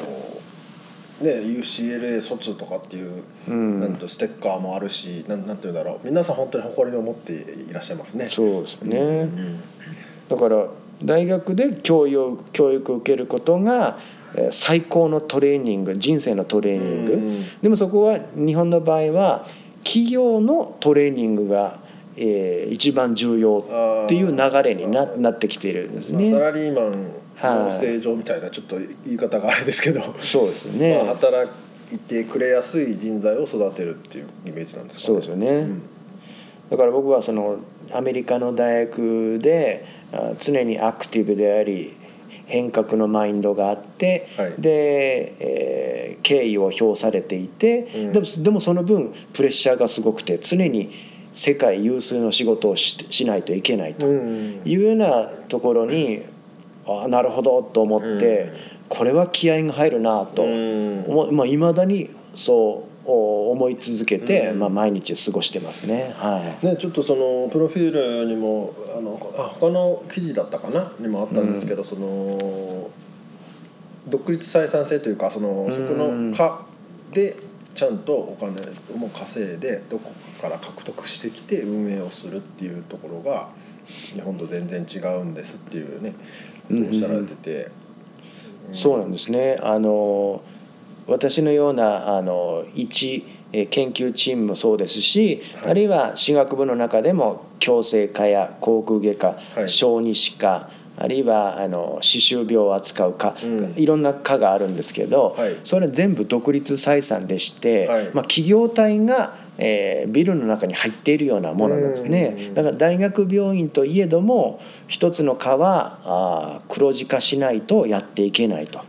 [1.21, 8.29] ね UCLA 卒とかっていう、うんなんとステッカーもあるしなんなんていうんだろう皆さん本当に誇りに思っていらっしゃいますね。
[8.29, 9.63] そうですね、うん
[10.29, 10.67] だから
[11.05, 13.99] 大学で教養教育を受けることが
[14.37, 17.61] えー最高のトレーニング人生のトレーニング、うん。
[17.63, 19.47] でもそこは日本の場合は
[19.85, 21.79] 企業のトレーニングが、
[22.17, 26.31] えー一番重要っていう流れにななってきているんですまあ、ね。
[26.31, 27.75] サラリーマンはい。
[27.75, 31.51] の正常みたいなちょっと言い方があれですけど、そうですね、まあ、働
[31.93, 35.69] いてくれやすい人材を育てるっていうイメージなんですかそうですよね、
[36.71, 37.59] だから僕はその
[37.93, 41.95] アメリカの大学であ常にアクティブであり
[42.47, 44.55] 変革のマインドがあって、はい。
[44.59, 48.13] で、えー敬意を表されていて、うん。
[48.13, 50.91] でもでもその分プレッシャーがすごくて常に
[51.35, 54.63] 世界有数の仕事をししないといけないとうん。
[54.65, 56.23] いうようなところに
[56.87, 58.53] あなるほどと思って、
[58.89, 61.05] これは気合が入るなとうん。
[61.07, 64.59] 思まあ、未だにそうお思い続けて、うん。
[64.59, 66.15] まあ、毎日過ごしてますね。
[66.17, 66.67] はい。
[66.67, 70.93] ね、ちょっとそのプロフィールにもあのあ他の記事だったかな？
[70.99, 72.91] にもあったんですけど、その
[74.09, 76.67] 独立採算性というかそのそこうんの課
[77.13, 77.37] で
[77.75, 78.61] ちゃんとお金
[78.97, 83.49] も稼いでどこから獲得してきて運営をするっていうところが
[83.87, 86.15] 日本と全然違うんですっていうね
[86.71, 87.71] うんうんうんおっしゃられてて、
[88.73, 89.59] そうなんですね。
[89.61, 90.43] あの
[91.07, 95.71] 私のようなあの一えー研究チームもそうですし、はい。
[95.71, 99.69] あるいは歯学部の中でも矯正科や口腔外科、はい。
[99.69, 103.75] 小児歯科あるいはあの歯周病を扱う科、うん。
[103.77, 105.57] いろんな科があるんですけど、はい。
[105.65, 108.05] それ全部独立採算でして、はい。
[108.13, 112.37] まあ、企業体が、えービルの中に入っているようなものなんですね。
[112.39, 112.55] うん。
[112.55, 118.81] だから大学病院といえども一つの科はあー黒字化しないとやっていけないと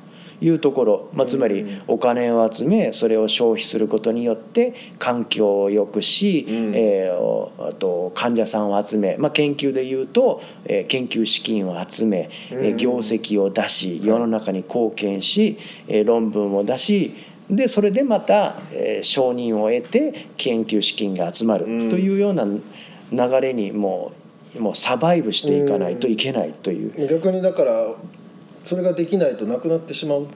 [0.41, 6.71] いうところ、まあ、つまりうんお金を集めそれを消費することによって環境を良くし、うん。
[6.76, 12.78] えーおあと患者さんを集め、まあ、研究でいうと、えー研究資金を集め、えーうん。
[12.78, 17.13] 業績を出し世の中に貢献し、えー論文を出し
[17.50, 21.65] でそれでまた、えー承認を得て研究資金が集まる。
[21.65, 21.89] うん。
[21.89, 22.45] というような
[23.12, 24.26] 流れにもう
[24.60, 27.93] もうサバイブしていかないといけないという、逆にだから
[28.65, 30.28] それができないとなくなってしまう。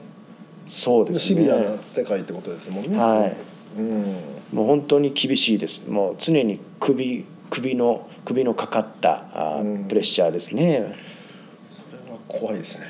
[0.68, 1.40] そうですね。
[1.42, 2.96] シビアな世界ってことですもんね。
[2.96, 3.36] はい。
[3.76, 4.02] うん。
[4.52, 5.90] もう本当に厳しいです。
[5.90, 9.84] もう常に首首の首のかかったあうん。
[9.88, 10.94] プレッシャーですね。
[11.66, 12.86] それは怖いですね。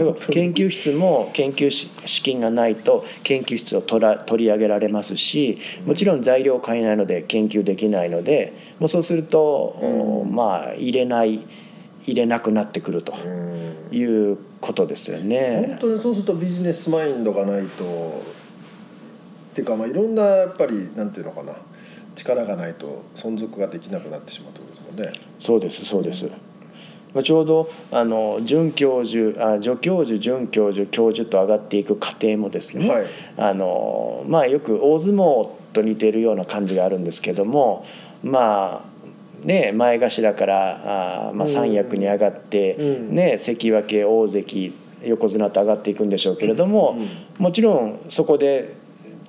[0.00, 9.42] うん、研究室も研究し資金がないと研究室を取ら取り上げられますしもちろん材料を買えないので研究できないのでもうそうすると、
[9.82, 10.32] おうん。
[10.32, 11.44] まあ入れない
[12.04, 13.12] 入れなくなってくると。
[13.12, 15.78] うんいうことですよ本ね。
[15.80, 21.54] 当にそうするとビジネスマインドがないとっていうかまあいろんなやっぱりなんていうのかな
[22.14, 25.12] 力がないと存続ができなくなってしまうとですもんね。
[25.38, 26.28] そうですそうです。
[27.14, 37.84] まあちょうどあの准教授あ助教授准教授教授と上がっていく過程もですね、はいあのまあよく大相撲と似ているような感じがあるんですけども
[38.22, 38.87] まあ
[39.44, 43.14] ね前頭からあ、まあ、三役に上がって、うん。
[43.14, 44.74] ね関脇大関
[45.04, 46.98] 横綱と上がっていくんでしょうけれども、
[47.38, 48.74] もちろんそこで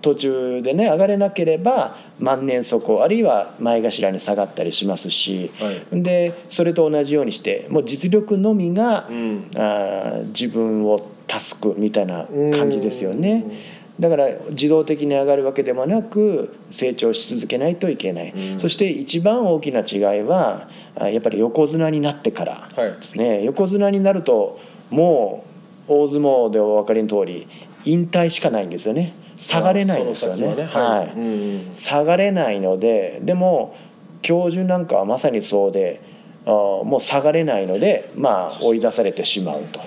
[0.01, 6.01] 途中でね上がれなければ万年底あるいは前頭に下がったりしますし、はい。
[6.01, 9.51] でそれと同じようにしてもう実力のみが、うん。
[9.55, 12.25] あー自分を助くみたいな
[12.57, 13.45] 感じですよね。
[13.45, 13.57] うん。
[13.99, 18.59] だから自動的に上がるわけでもなく成長し続けないといけない、うん。
[18.59, 22.91] そして一番大きな違いはあやっぱり横綱になってからはい。
[22.93, 24.59] ですね、横綱になると
[24.89, 25.43] も
[25.89, 27.47] う大相撲でお分かりの通り
[27.83, 29.13] 引退しかないんですよね。
[29.35, 30.43] 下がれないんですよね。
[30.43, 30.97] その先ははい。
[30.99, 31.13] はい。
[31.17, 33.75] うん下がれないのででも
[34.21, 36.01] 教授なんかはまさにそうで
[36.45, 39.81] もう下がれないのでまあ追い出されてしまうと。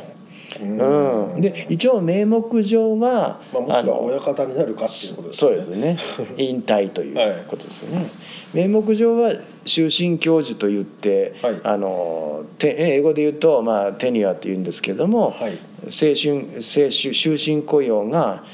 [0.60, 5.96] うんうん、で一応名目上は、まあ、もしくは親方になるかっていうことですそうですね。
[6.36, 7.44] 引退というはい。
[7.46, 8.08] ことですよね。
[8.52, 9.34] 名目上は
[9.64, 11.60] 終身教授といって、はい。
[11.62, 15.58] あのて英語で言うと、まあ、テニアって言うんですけども、はい。
[15.84, 18.44] 青春青春終身雇用が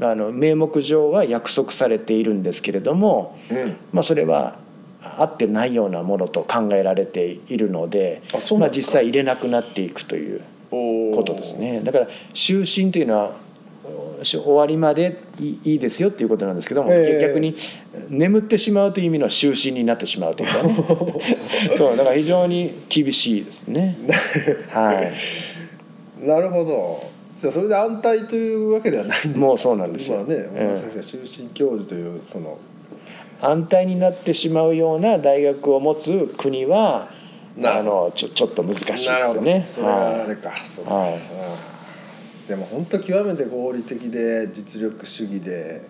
[0.00, 3.76] あの名目上は約束されているんですけれども、うん。
[3.92, 4.58] まあ、それは
[5.18, 8.22] 合ってないようなものと考えられているので
[8.58, 11.80] まあ、実際入れなくなっていくということですね。
[11.82, 13.32] だから終身というのは
[14.22, 17.28] し終わりまでいいですよっていうことなんですけども、ええ。
[17.28, 17.54] 逆に
[18.08, 20.74] 眠ってしまうという意味の終身になってしまうというかね。
[21.76, 23.96] そうだから非常に厳しいですね。
[24.70, 26.26] はい。
[26.26, 27.16] なるほど。
[27.36, 30.24] じゃあそれで安泰というわけではないんですかもうそうなんですよ。
[30.26, 30.64] 今ね、ええ。
[30.64, 32.58] 小川先生終身教授というその。
[33.42, 37.10] 安泰になってしまうような大学を持つ国は
[37.64, 39.64] あのちょちょっと難しいですよね。
[39.66, 40.58] それはあはれか、はい。
[40.86, 45.82] あーでも本当極めて合理的で実力主義で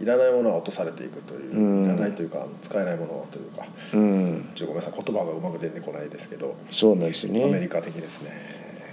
[0.00, 1.84] いらないものは落とされていくという、うん。
[1.84, 3.64] いらないというか使えないものはというか。
[3.64, 5.04] いうん、ちょっとごめんなさい。
[5.04, 7.44] 言葉がうまく出てこないですけど、そうなんですよね。
[7.44, 8.30] アメリカ的ですね。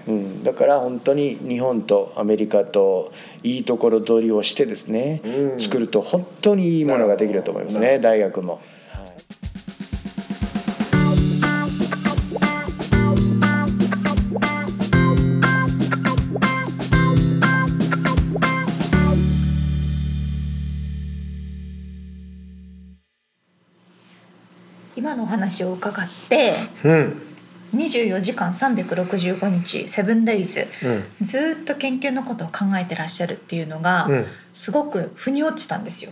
[0.08, 3.12] うん、だから本当に日本とアメリカと
[3.44, 5.60] いいところ取りをしてですね、うん。
[5.60, 8.00] 作ると本当にいいものができると思いますね。
[8.00, 8.62] 大学も。
[25.28, 27.22] 話を伺ってうん。
[27.76, 30.68] 24時間365日セブンデイズ。
[30.84, 31.06] うん。
[31.22, 34.26] ずーっと研究のことを考えてらっしゃるっていうのがうん。
[34.54, 36.12] すごく腑に落ちたんですよ。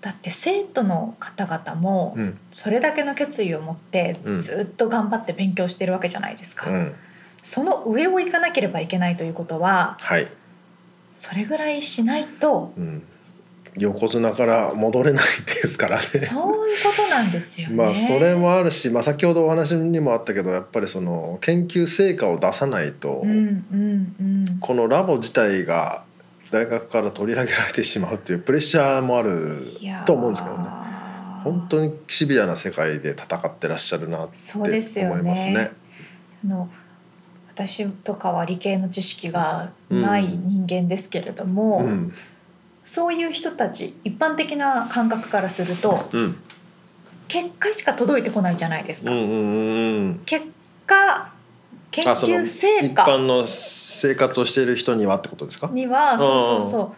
[0.00, 2.38] だって生徒の方々もうん。
[2.50, 4.40] それだけの決意を持ってうん。
[4.40, 6.70] ずっと頑張って勉強してるわけじゃないですか。
[6.70, 6.94] うん。
[7.42, 10.28] その上を行かなければいけないということははい、
[11.16, 13.02] それぐらいしないとうん、
[13.76, 16.02] 横綱から戻れないですからね。
[16.02, 17.74] そういうことなんですよね。
[17.74, 24.22] まあそれもあるし、まあ、先ほどお話にもあったけどやっぱりその研究成果を出さないと、うんうんう
[24.54, 24.58] ん。
[24.60, 26.04] このラボ自体が
[26.50, 29.62] 大学から取り上げられてしまうっていうプレッシャーもある
[30.04, 30.68] と思うんですけどね
[31.44, 34.66] 本当にシビアな世界で戦ってらっしゃるなって思
[35.16, 35.70] いますね。
[36.44, 36.68] あの
[37.54, 42.14] 私とかは理系の知識がない人間ですけれども、うん
[42.90, 46.36] そういう人たち一般的な感覚からするとうん。
[47.28, 49.12] 結果しか届いてこないじゃないですか。
[49.12, 50.44] うんうんうん結
[50.86, 51.30] 果
[51.92, 55.68] 研究成一果般の生活をしている人にはってことですか？
[55.68, 56.92] にはそうそうそう。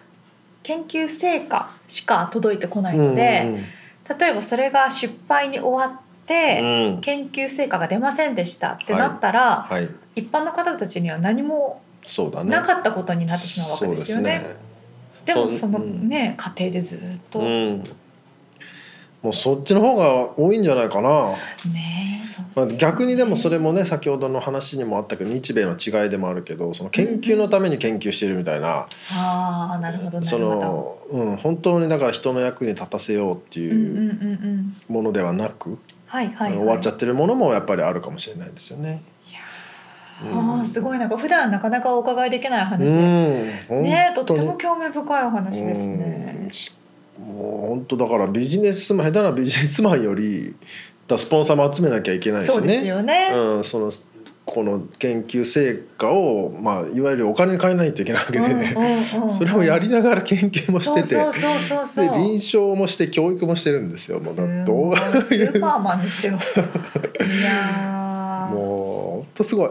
[0.63, 3.67] 研究成果しか届いてこないので、
[4.19, 7.01] 例えばそれが失敗に終わって、うん。
[7.03, 9.91] 研究成果が出ませんでしたってなったら、はい。
[10.17, 12.51] 一般の方たちには何もそうだね。
[12.51, 14.72] なかったことになってしまうわけですよね。
[15.25, 16.09] でもそのうん。
[16.09, 17.85] ね、過程でずっと、うん。
[19.23, 21.31] もうそっちの方が多いんじゃないかな、
[21.73, 22.25] ね
[22.57, 30.39] まあ、逆にでもそれもね先ほどの話にもあったけど日米の違いでもあるけどその研究のために研究してるみたいな、ああなるほどなそ。
[30.39, 39.03] の、うん、本当にだから人の役に立たせようっていううんものではなく、はいはい、はい、終わっちゃってるものもやっぱりあるかもしれないですよね。
[40.31, 46.49] うんああすごいなんか普段なかなかお伺いできない話うで、ん、ねとっても興味深いお話ですうんね。
[46.53, 46.73] し
[47.19, 50.55] もう本当だからビジネスマン下手なビジネスマンより
[51.07, 52.55] だスポンサーも集めなきゃいけないしね。
[52.55, 53.31] そうですよね。
[53.33, 53.91] うん、その
[54.45, 58.77] この研究成果を、まあ、いわゆるお金に変えないといけないわけで、
[59.31, 62.07] それをやりながら研究もしててそうそうそうそうそう。
[62.07, 66.35] で臨床もして教育もしてるんですよもうだすどうごい スーパーマンですよ。
[66.35, 66.37] い
[67.45, 68.02] や
[69.35, 69.71] 当すごい。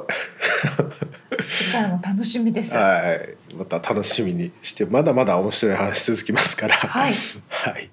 [1.50, 2.76] 次回も楽しみです。
[2.76, 3.56] はい。
[3.56, 6.76] また楽しみにしてまだまだ面白い話続きますから。
[6.76, 7.13] はい。
[7.50, 7.91] はい。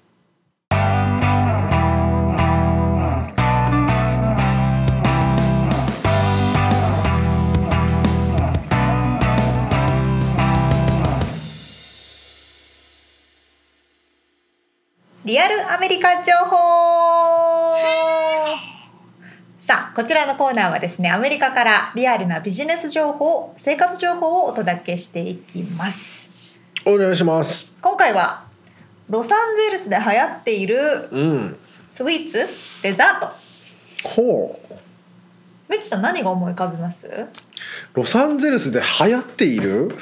[15.25, 18.18] リアルアメリカ情報
[19.69, 26.27] さあこちらのコーナーはですねアメリカからリアルなビジネス情報生活情報をお届けしていきます。
[26.87, 27.71] お願いします。
[27.79, 28.45] 今回は
[29.11, 31.59] ロサンゼルスで流行っているうん。
[31.91, 32.47] スイーツ
[32.81, 34.09] デザート。
[34.09, 34.73] ほう。
[35.71, 37.07] みちさん何が思い浮かびます？
[37.93, 39.95] ロサンゼルスで流行っている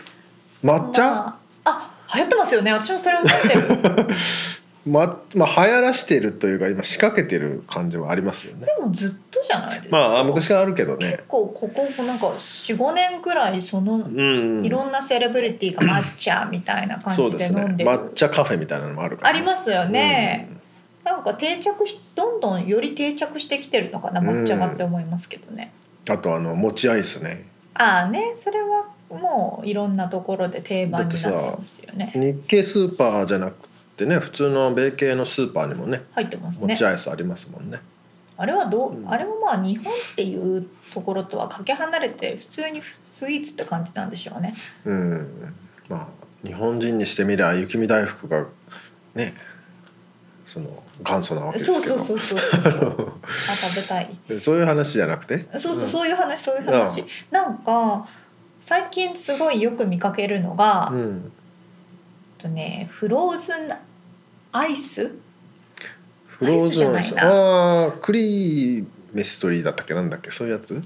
[0.63, 2.71] 抹茶、まあ、あ流行ってますよね。
[2.71, 4.07] 私もそれ思ってる
[4.87, 8.65] ままあ流行らしてるというか今仕掛けてる感じはありますよね。
[8.65, 11.23] でもずっとじゃないですか、まあ昔からあるけどね結。
[11.27, 14.65] 構ここなんか45年くらいそのうん。
[14.65, 17.77] いろんなセレブリティが抹茶みたいな感そうでねじです飲ん。
[17.77, 20.49] でる抹茶カフェみたいなのもあるから、ありますよね、
[21.03, 25.71] なんか定着しどんどんより定着してきてるのかな抹茶がって思いますけどね、
[26.07, 26.13] うん。
[26.13, 27.45] あとあの餅アイスね。
[27.79, 33.66] ああねそれはもういろんなところで定番になってますよね日系スーパーじゃなく
[33.97, 37.79] てね普通の米系のスーパーにもね入ってますね餅アイスありますもんね。
[38.39, 44.55] あれはどう、うんあれはまあ日本っていうところとはかけ離れて普通にスイーツって感じなんでしょうね
[44.85, 45.27] うん。
[45.89, 46.07] まあ
[46.47, 48.45] 日本人にしてみりゃ雪見大福が
[49.15, 49.33] ね
[50.45, 51.97] その元祖なわけですけど。
[51.97, 53.13] そうそうそうそうそうそう
[53.49, 55.39] あ食べたいうそういう話じゃなくて？
[55.57, 58.07] そうそう、んそういう話そういう話、なんか
[58.61, 61.31] 最近すごいよく見かけるのが、うん。
[62.37, 63.67] とねフローズン
[64.51, 65.11] アイス？
[66.25, 66.95] フローズンアイス。
[66.97, 69.93] アイスじゃないああクリーメストリーだったっけ？
[69.93, 70.31] なんだっけ？
[70.31, 70.83] そういうやつ？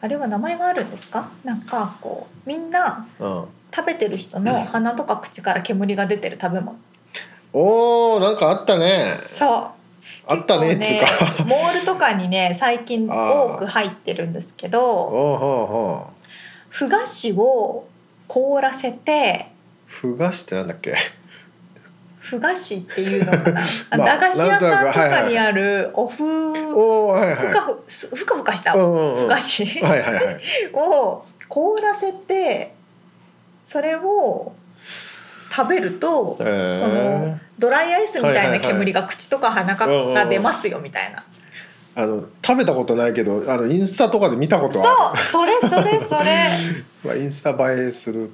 [0.00, 1.30] あれは名前があるんですか？
[1.44, 3.44] なんかこうみんなうん。
[3.76, 6.78] 食べてる人の鼻とか口から煙が出てる食べ物。
[7.52, 9.18] おーなんかあったね。
[9.26, 10.30] そう。
[10.30, 11.44] あったねっつうか。
[11.44, 16.12] モールとかにね最近多く入ってるんですけど
[16.68, 17.88] ふ菓子を
[18.28, 19.50] 凍らせて
[19.86, 20.94] ふがしってなんだっけ？
[22.24, 23.60] ふ菓子っていうのかな、ま
[23.90, 26.24] あ駄菓子屋さんとかにあるおふ
[26.74, 27.36] おおはいはい。
[27.36, 29.64] ふかふふかふかしたふ菓子。
[29.82, 30.40] はいはいはい。
[30.72, 32.74] を凍らせて
[33.66, 34.54] それを
[35.54, 36.78] 食べると、へー。
[36.78, 41.24] そのドライアイスみたいない煙が口とか鼻から出ますよみたいな、
[41.94, 46.24] あの食べたことないけどあのインスタとかで見たことはあそうそれそれそれ。
[46.24, 48.30] る まあインスタ映えする。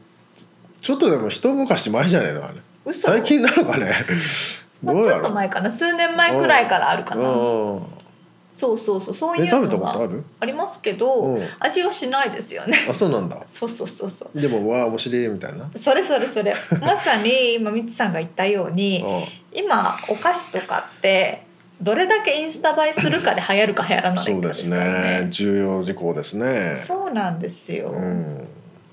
[0.81, 2.55] ちょっとでも一昔前じゃねえのあれ
[2.91, 3.09] 嘘。
[3.09, 3.95] 最近なのかね？
[4.83, 5.33] まあちょっとどうやろう？
[5.33, 5.71] 前かな？
[5.71, 9.15] 数年前くらいからあるかな、そうそうそう。
[9.15, 10.09] そういうのが
[10.41, 11.49] ありますけど、うん。
[11.61, 12.87] 味はしないですよね。
[12.89, 13.37] あそうなんだ。
[13.47, 14.41] そうそうそうそう。
[14.41, 15.71] でもわあ面白いみたいな？
[15.77, 16.55] それそれそれ。
[16.81, 19.05] まさに今みつさんが言ったように
[19.53, 21.43] 今お菓子とかって
[21.81, 25.27] どれだけインスタ映えするかで流行るか流行らないかですそうですね。
[25.31, 26.75] 重要事項ですね。
[26.77, 28.47] そうなんですよ、うん。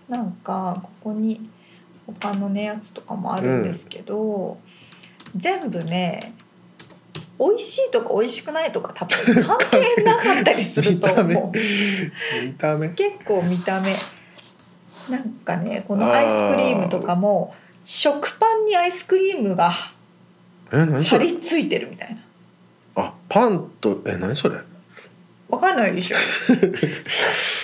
[0.08, 1.50] なんかここに
[2.08, 4.58] 他のねやつとかもあるんですけど、
[5.36, 6.34] 全部ね
[7.39, 11.36] 美味しいとか美味しくないとか多分関係なかったりすると見た目。
[11.36, 12.89] 思う見た目。
[12.89, 13.95] 結構見た目。
[15.10, 17.53] なんかねこのアイスクリームとかも
[17.86, 19.72] 食パンにアイスクリームが
[20.70, 22.22] 張り付いてるみたいな。
[23.03, 24.58] あパンとえ何それ？
[25.50, 26.18] わかんないでしょ。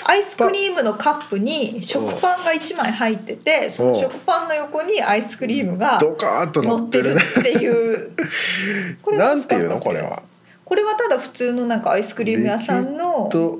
[0.06, 8.16] アイスクリームのカップに食パンが1枚入っててその食パンの横にアイスクリームがドカーッと乗乗ってるっていう。
[9.02, 9.80] こがなんていうの？
[9.80, 10.24] これは。
[10.64, 13.60] これはただ普通のなんかアイスクリーム屋さんのと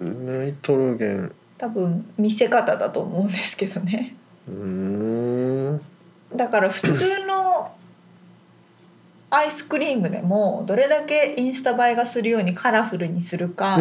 [0.00, 1.32] ナイトロゲン。
[1.56, 4.14] 多分見せ方だと思うんですけどね。
[4.46, 5.80] うーん。
[6.34, 7.72] だから普通の
[9.34, 13.80] アイスクリームでもどれだけインスタ映えがするようにカラフルにするか、う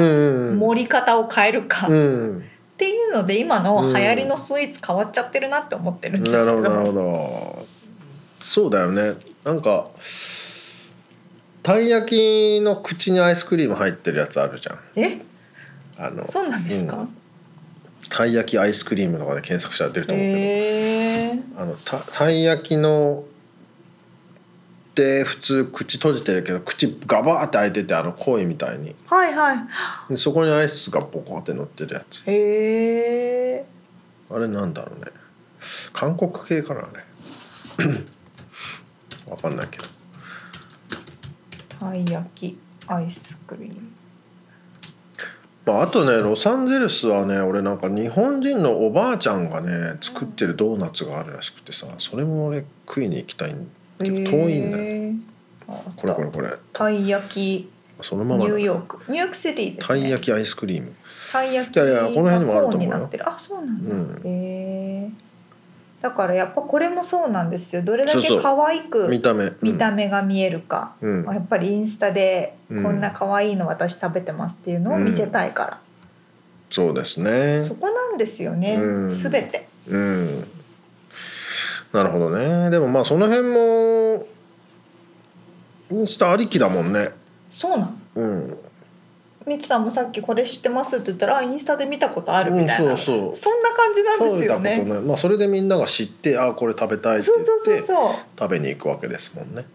[0.54, 2.44] ん盛り方を変えるか、うっん
[2.78, 6.46] ていうので今の流行りのスイーツ変わっちゃってるなって思ってるんですけど。
[6.46, 7.68] なるほどなるほど。
[8.40, 9.14] そうだよね。
[9.44, 9.88] なんか
[11.62, 14.80] たい焼きの口にアイスクリーム入ってるやつあるじゃん。
[14.96, 15.22] え？
[15.98, 17.16] あのそうなんですか、うん。
[18.10, 20.42] たい焼きアイスクリームとかで検索したら出ると思うけど、へ
[21.36, 23.26] えあのたたい焼きの
[24.96, 28.96] で普通口閉じてるけど口ガバーって開いててあのコイみたいに。
[29.06, 29.58] はいはい。
[30.10, 32.24] でそこにアイスがボコって乗ってるやつ。
[32.26, 33.66] へえ。
[34.30, 35.12] あれなんだろうね。
[35.94, 36.84] 韓国系かなあ
[37.78, 37.86] れ。
[39.32, 39.86] わかんないけど。
[41.82, 43.82] たい焼きアイスクリーム。
[45.66, 53.70] まあ、あとねロサンゼルスはね俺なんか日本人のおばあちゃんがね作ってるドーナツがあるらしくてさそれも俺食いに行きたいん
[54.04, 54.84] だけど遠いんだよ。
[54.84, 55.14] よ
[55.96, 56.50] これこれこれ。
[56.74, 57.70] たい焼き。
[58.02, 58.50] そのままだ。
[58.50, 58.98] ニューヨーク。
[59.12, 59.88] ニューヨークシティですね。
[59.88, 60.94] たい焼きアイスクリーム。
[61.32, 61.76] たい焼き。
[61.76, 62.68] いやいやこの辺にもあると思うよ。
[62.68, 63.30] がコーンになってる。
[63.30, 64.22] あそうなんだ、うん。
[64.26, 65.10] へえ
[66.02, 67.84] だからやっぱこれもそうなんですよ。
[67.84, 69.58] どれだけ可愛く見た目、うん。
[69.62, 71.24] 見た目が見えるか、うん。
[71.26, 72.84] やっぱりインスタでうん。
[72.84, 75.80] こんな可愛いの私食べてますっていうのを見せたいから、
[76.72, 77.64] そうですね。
[77.68, 79.16] そこなんですよね、うん。
[79.16, 79.68] すべて。
[79.88, 80.48] うん
[81.94, 82.70] なるほどね。
[82.70, 84.26] でもまあその辺も
[85.92, 87.10] インスタありきだもんね。
[87.50, 87.92] そうなの？
[88.16, 88.58] うん。
[89.46, 93.36] みつさんもさっきこれ知ってますって言ったらあインスタで見たことあるみたいな、うんそうそう。
[93.36, 95.02] そんな感じなん食べたことですよねない。
[95.02, 98.16] まあそれでみんなが知ってあこれ食べたいって言ってそうそうそう。
[98.40, 99.66] 食べに行くわけですもんね。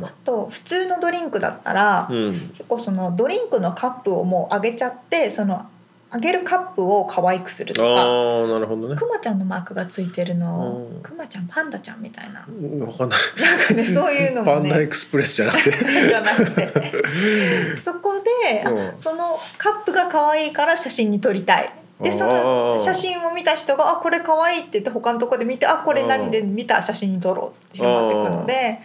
[0.00, 0.12] まあ。
[0.24, 5.68] と普通のドリンクだったら、うん、結構そのドリンクのカップをもう上げちゃってその
[6.12, 7.88] 上げるカップを可愛くするあとか。
[7.88, 8.96] あなるほどね。
[8.96, 10.88] くまちゃんのマークがついてるの。
[10.90, 11.02] うん。
[11.02, 12.44] くまちゃんパンダちゃんみたいな。
[12.48, 13.18] うんわかんない。
[13.40, 15.70] なんかねそういうのパンダエクスプレスじゃなくて。
[15.72, 18.92] じゃなくてそこで、あうん。
[18.96, 21.72] そのカップが可愛いから写真に撮りたい。
[22.00, 28.80] でその写真を見た人が「あこれ可愛いって言って他のとこで見て「あこれ何で見た写真に撮ろう」って広まっていくので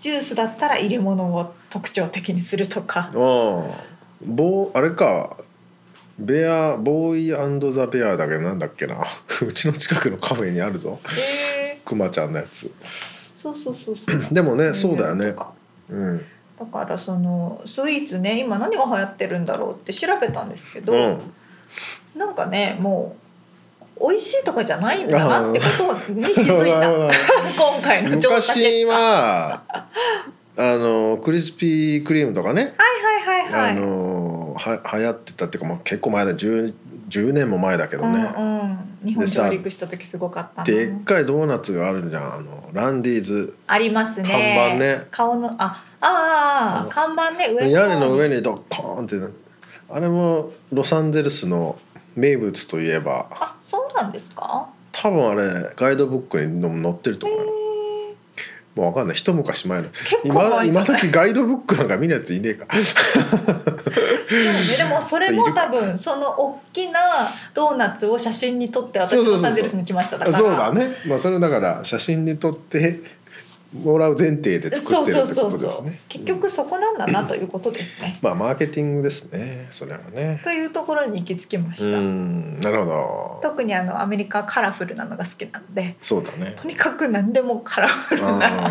[0.00, 3.00] ジュースだったら入れ物を特徴的にするとか。
[3.00, 3.12] ああ、
[4.22, 5.38] ボーあれか。
[6.18, 8.96] ベアボーイザベアだけどなんだっけな。
[9.46, 11.00] うちの近くのカフェにあるぞ。
[11.58, 12.66] えクマちゃんのやつ。
[12.66, 12.70] ー
[13.36, 15.34] そうそうそうそう でもねそうだよね
[15.90, 16.24] うん。
[16.58, 21.20] だからそのスイーツね今何が流行ってるんだろうって調べたんですけど、うん。
[22.16, 23.16] なんかねも
[24.00, 25.64] う美味しいとかじゃないんだなってこ
[26.06, 26.90] とに気づいた
[27.58, 29.62] 今回の調査結昔果は
[30.56, 32.74] あのクリスピークリームとかね。
[32.76, 36.74] はいはいはいはいあのは流行ってたっていうか、まあ、結構前だ 10,
[37.08, 40.62] 10年も前だけどね、うんうん、日本上陸した時すごかった。
[40.62, 42.34] なでっかいドーナツがあるじゃん。
[42.34, 43.56] あのランディーズ。
[43.66, 44.28] ありますね。
[44.28, 44.40] 看
[44.70, 45.06] 板ね。
[45.10, 47.48] 顔のあああうん看板ね。
[47.52, 49.34] 上屋根の上ににドッコーンって
[49.90, 51.78] あれもロサンゼルスの
[52.16, 53.26] 名物といえば。
[53.30, 54.68] あそうなんですか？
[54.92, 57.63] 多分あれガイドブックに載ってると思う
[58.74, 59.16] もう分かんない。
[59.16, 59.88] 一昔前の。
[60.24, 62.66] 今今時ガイドブックなんか見るやついねえか。
[62.74, 62.96] そ
[63.38, 64.76] うね。
[64.76, 67.00] でもそれも多分その大きな
[67.54, 70.36] ドーナツを写真に撮って私ロサンゼルスに来ましただから。
[70.36, 70.88] そうだね。
[71.06, 73.00] まあそれだから写真に撮って
[73.74, 79.66] もらう前提で作ってるってこそうそうそう、とですね結局そこなんだなということですね、まあマーケティングですね。
[79.70, 80.40] それはね。
[80.44, 82.60] というところに行き着きまうした、ん。
[82.60, 83.40] なるほど。
[83.42, 85.96] 特にあのアメリカはカラフルなのが好きなので。
[86.00, 86.54] そうだね。
[86.56, 88.70] とにかく何でもカラフルなあ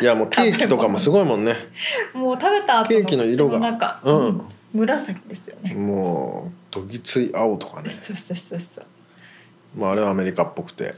[0.00, 1.54] いやもうケーキとかもすごいもんね。
[2.14, 4.00] もう食べた後ケーキの色が。
[4.02, 4.42] うん。
[4.72, 8.84] 紫ですよね、もうどぎつい青とかね、そうそうそうそう。
[9.76, 10.94] まあ、あれはアメリカっぽくて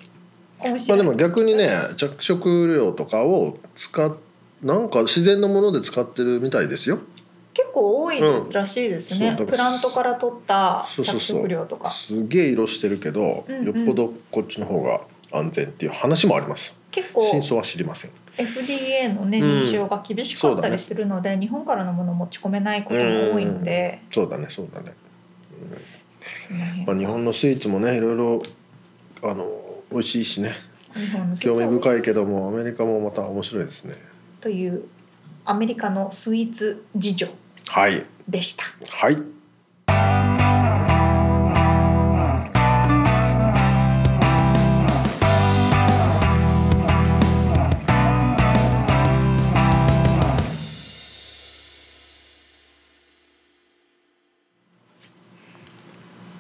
[0.63, 0.99] 面白い。
[0.99, 4.15] まあでも逆にね着色料とかを使っ
[4.63, 7.01] なんか自然のもので使ってるみたいですよ。
[7.53, 8.21] 結構多い
[8.53, 9.47] らしいですね、うん。
[9.47, 11.91] プラントから取った着色料とか。
[11.91, 13.67] すげえ色してるけど、うんうん。
[13.67, 16.79] よっぽどこっちの方が安全っていう話もあります。
[16.91, 18.11] 結構真相は知りません。
[18.37, 19.61] FDA のねうん。
[19.63, 24.47] 認証が厳しかったりするので、日本からのもの持ち込めないことも多いので、そうだね。
[24.49, 24.93] そうだね、
[26.49, 28.43] その辺まあ、日本のスイーツもねいろいろ
[29.23, 29.45] あの
[29.91, 30.55] 美味しいしね。
[31.41, 33.95] 興味深いいけどもアメリカもまた面白いですね。
[34.41, 34.85] という
[35.45, 37.29] アメリカのスイーツ事情
[37.69, 38.05] はい。
[38.29, 38.65] でした。
[38.89, 39.36] はい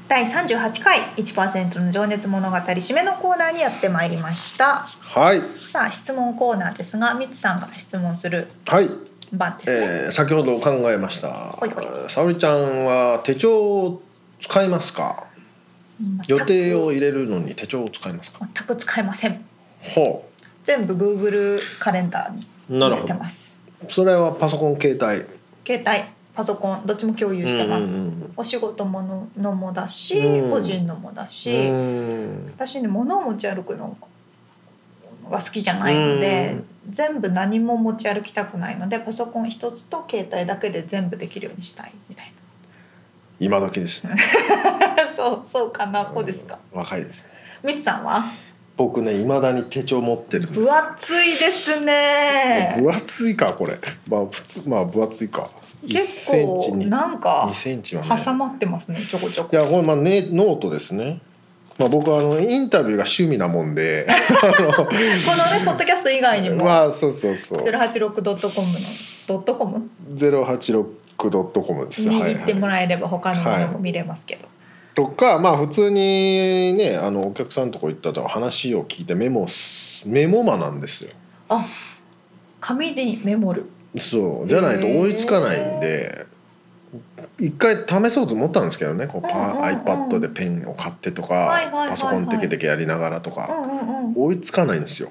[0.08, 4.86] 第38回1%の情熱物語締めのコーナーにやってまいりました。
[5.00, 5.40] はい。
[5.40, 8.46] さあ質問コーナーですがみつさんが質問する。
[8.68, 8.88] はい、
[9.32, 11.56] 番ですね、えー、先ほど考えました。
[12.08, 14.02] 沙織ちゃんは手帳を
[14.40, 15.24] 使いますか？
[16.28, 18.48] 予定を入れるのに手帳を使いますか？
[18.54, 19.44] 全く使えません。
[19.80, 20.24] ほ
[20.62, 23.56] 全部 Google カレンダーに入れてます。
[23.84, 25.26] うそれはパソコン携帯？
[25.66, 27.96] 携帯パソコンどっちも共有してます、
[28.36, 30.50] お仕事もののもだし、うん。
[30.50, 32.52] 個人のもだし、うん。
[32.54, 33.96] 私ね物を持ち歩くの
[35.30, 36.58] が好きじゃないので、
[36.90, 42.32] 全部何も持ち歩きたくないのでパソコン一つと携帯だけで全部できるようにしたいみたい
[43.40, 44.16] 今時ですね。
[44.96, 46.58] な そうそうかなそうですか。
[46.72, 47.30] 若いですね。
[47.62, 48.32] みつさんは？
[48.76, 52.76] 僕ね未だに手帳持ってる分厚いですね。
[52.78, 53.78] 分厚いかこれ。
[54.08, 55.48] まあ普通まあ分厚いか。
[55.82, 58.16] 1結構になんか2センチはね。
[58.22, 59.50] 挟まってますねちょこちょこ。
[59.52, 61.22] いやこれまあねノートですね。
[61.78, 64.06] まあ僕はあのインタビューが趣味なもんで。
[64.08, 64.12] あ
[64.52, 64.74] このね
[65.64, 66.64] ポッドキャスト以外にのも。
[66.66, 67.60] まあそうそうそう。
[67.60, 68.78] 086.com の
[69.26, 72.06] ドットコム？086.com です。
[72.06, 74.46] に行ってもいらえれば他のものも見れますけど、
[74.96, 81.10] とかまあ普通にねあのお客さんとこ行ったと話を聞いてメモすメモマなんですよ。
[81.50, 81.66] あ
[82.60, 83.66] 紙にメモる。
[83.98, 84.48] そう。
[84.48, 86.26] じゃないと追いつかないんで
[87.38, 89.64] 一回試そうと思ったんですけどねこうパうんうんうん。
[89.64, 94.14] iPad でペンを買ってとか、はいはいパソコンテケテケやりながらとか、うんうんうん。
[94.16, 95.10] 追いつかないんですよ。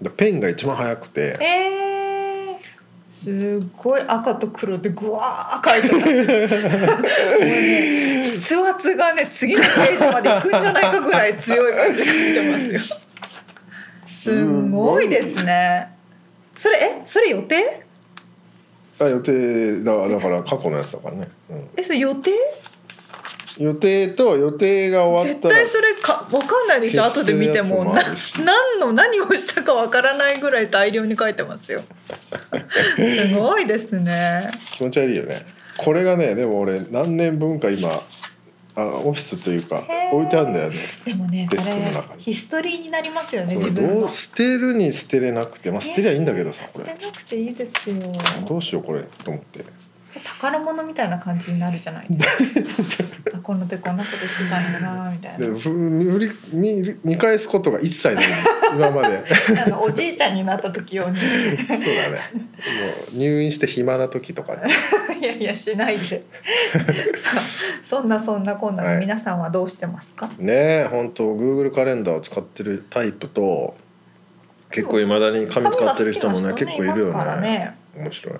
[0.00, 1.36] でペンが一番早くて。
[1.40, 6.06] えー、すごい赤と黒でぐわー書いてます。
[6.08, 6.96] も
[7.38, 12.98] うね筆圧がね次のページまで行くんじゃないかぐらい強い感じで書いてますよ。
[14.06, 15.96] すごいですね。
[16.56, 17.84] それえそれ予定？
[19.00, 21.68] あ予定だだから過去のやつだからね、うん。
[21.76, 22.30] えそれ予定？
[23.58, 27.84] 予定と予定が終わったら絶対それかわかんないでしょ後で見ても。
[27.84, 31.82] も何の何をしたかわからないぐらい大量に書いてますよ。
[32.96, 34.50] すごいですね。
[34.72, 35.44] 気持ち悪いよね
[35.78, 38.02] これがねでも俺何年分か今
[38.74, 40.78] あオフィスというか置いてあるんだよね。
[41.04, 41.62] でもねそれ
[42.18, 44.00] ヒストリーになりますよね自分の。
[44.00, 46.86] どう捨てるに捨てれなくてまあ捨てりゃいいんだけどさこれ。
[46.86, 47.96] 捨てなくていいですよ。
[48.48, 49.64] どうしようこれと思って
[50.20, 53.04] 宝物みたいな感じになるじゃないですか。
[53.34, 55.48] あこの時こんなことしてたんやなみたいな。
[56.52, 58.24] 見見返すことが一切ない。
[58.74, 59.22] 今まで。
[59.64, 61.18] あのおじいちゃんになった時用に。
[61.18, 61.28] そう
[61.68, 62.20] だね。
[62.34, 62.42] も
[63.14, 64.56] う入院して暇な時とか。
[64.56, 64.62] ね
[65.20, 66.24] いやいやしないで。
[67.82, 73.74] そんなそんなこんなは皆さんはどうしてますか、ねえ本当 Google カレンダーを使ってるタイプと
[74.70, 77.40] 結構いまだに紙使ってる人もね結構いるよね。
[77.40, 77.76] ね。
[77.96, 78.34] 面白い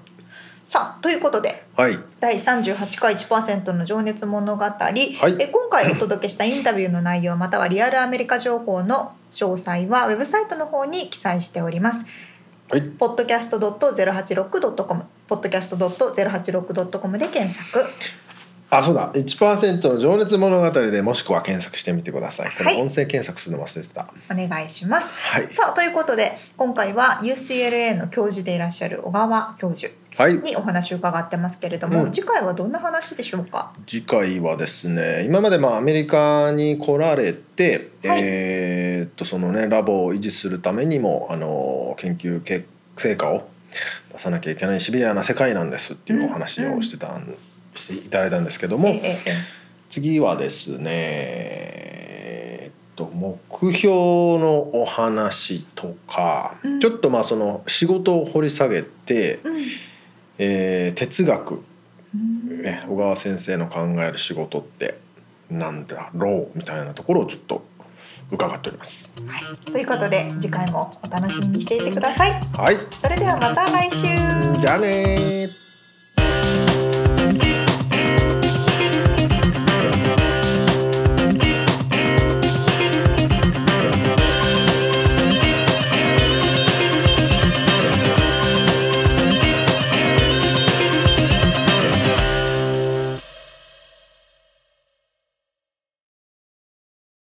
[0.73, 1.99] さあということではい。
[2.19, 4.71] 第38回1%の情熱物語、い。
[5.39, 12.07] え今回お届けしたインタビューの内容またはリアルアメリカ情報の詳細はウェブサイトの方に記載しております。
[12.71, 17.85] はい、podcast.086.com podcast.086.com で検索。
[18.71, 19.13] あそうだ。
[19.13, 22.51] 1%の情熱物語でもしくは検索してみてください。
[22.57, 22.77] こはい。
[22.77, 24.09] れ音声検索するの忘れてた。
[24.31, 25.13] お願いします。
[25.13, 25.53] はい。
[25.53, 29.93] さあということで今回は UCLA の教授でいらっしゃる小川教授。
[29.93, 30.02] はい
[30.43, 32.13] にお話を伺ってますけれども、うん。
[32.13, 33.73] 次回はどんな話でしょうか？
[33.87, 38.21] 次回はですね今までまあアメリカに来られて、はい。
[38.23, 43.49] えーっとそのねラボを維持するためにもあの研究結成果を
[44.13, 47.35] 出さなきゃいけないシビアな世界なんですっていうお話をしてたん、
[47.75, 49.19] していただいたんですけども、ええええ。
[49.91, 56.81] 次はですねえーっと目標のお話とか、うん。
[56.81, 59.57] ちょっとまあその仕事を掘り下げて、うん
[60.45, 61.63] えー哲学、
[62.15, 64.99] うんね、小川先生の考える仕事って
[65.51, 67.65] なんだろうみたいなところをちょっと
[68.31, 69.13] 伺っております。
[69.27, 72.33] はい、ということで次回もお楽しみにしていてください。
[72.55, 74.07] はい、それではまた来週。
[74.61, 75.72] じゃあねー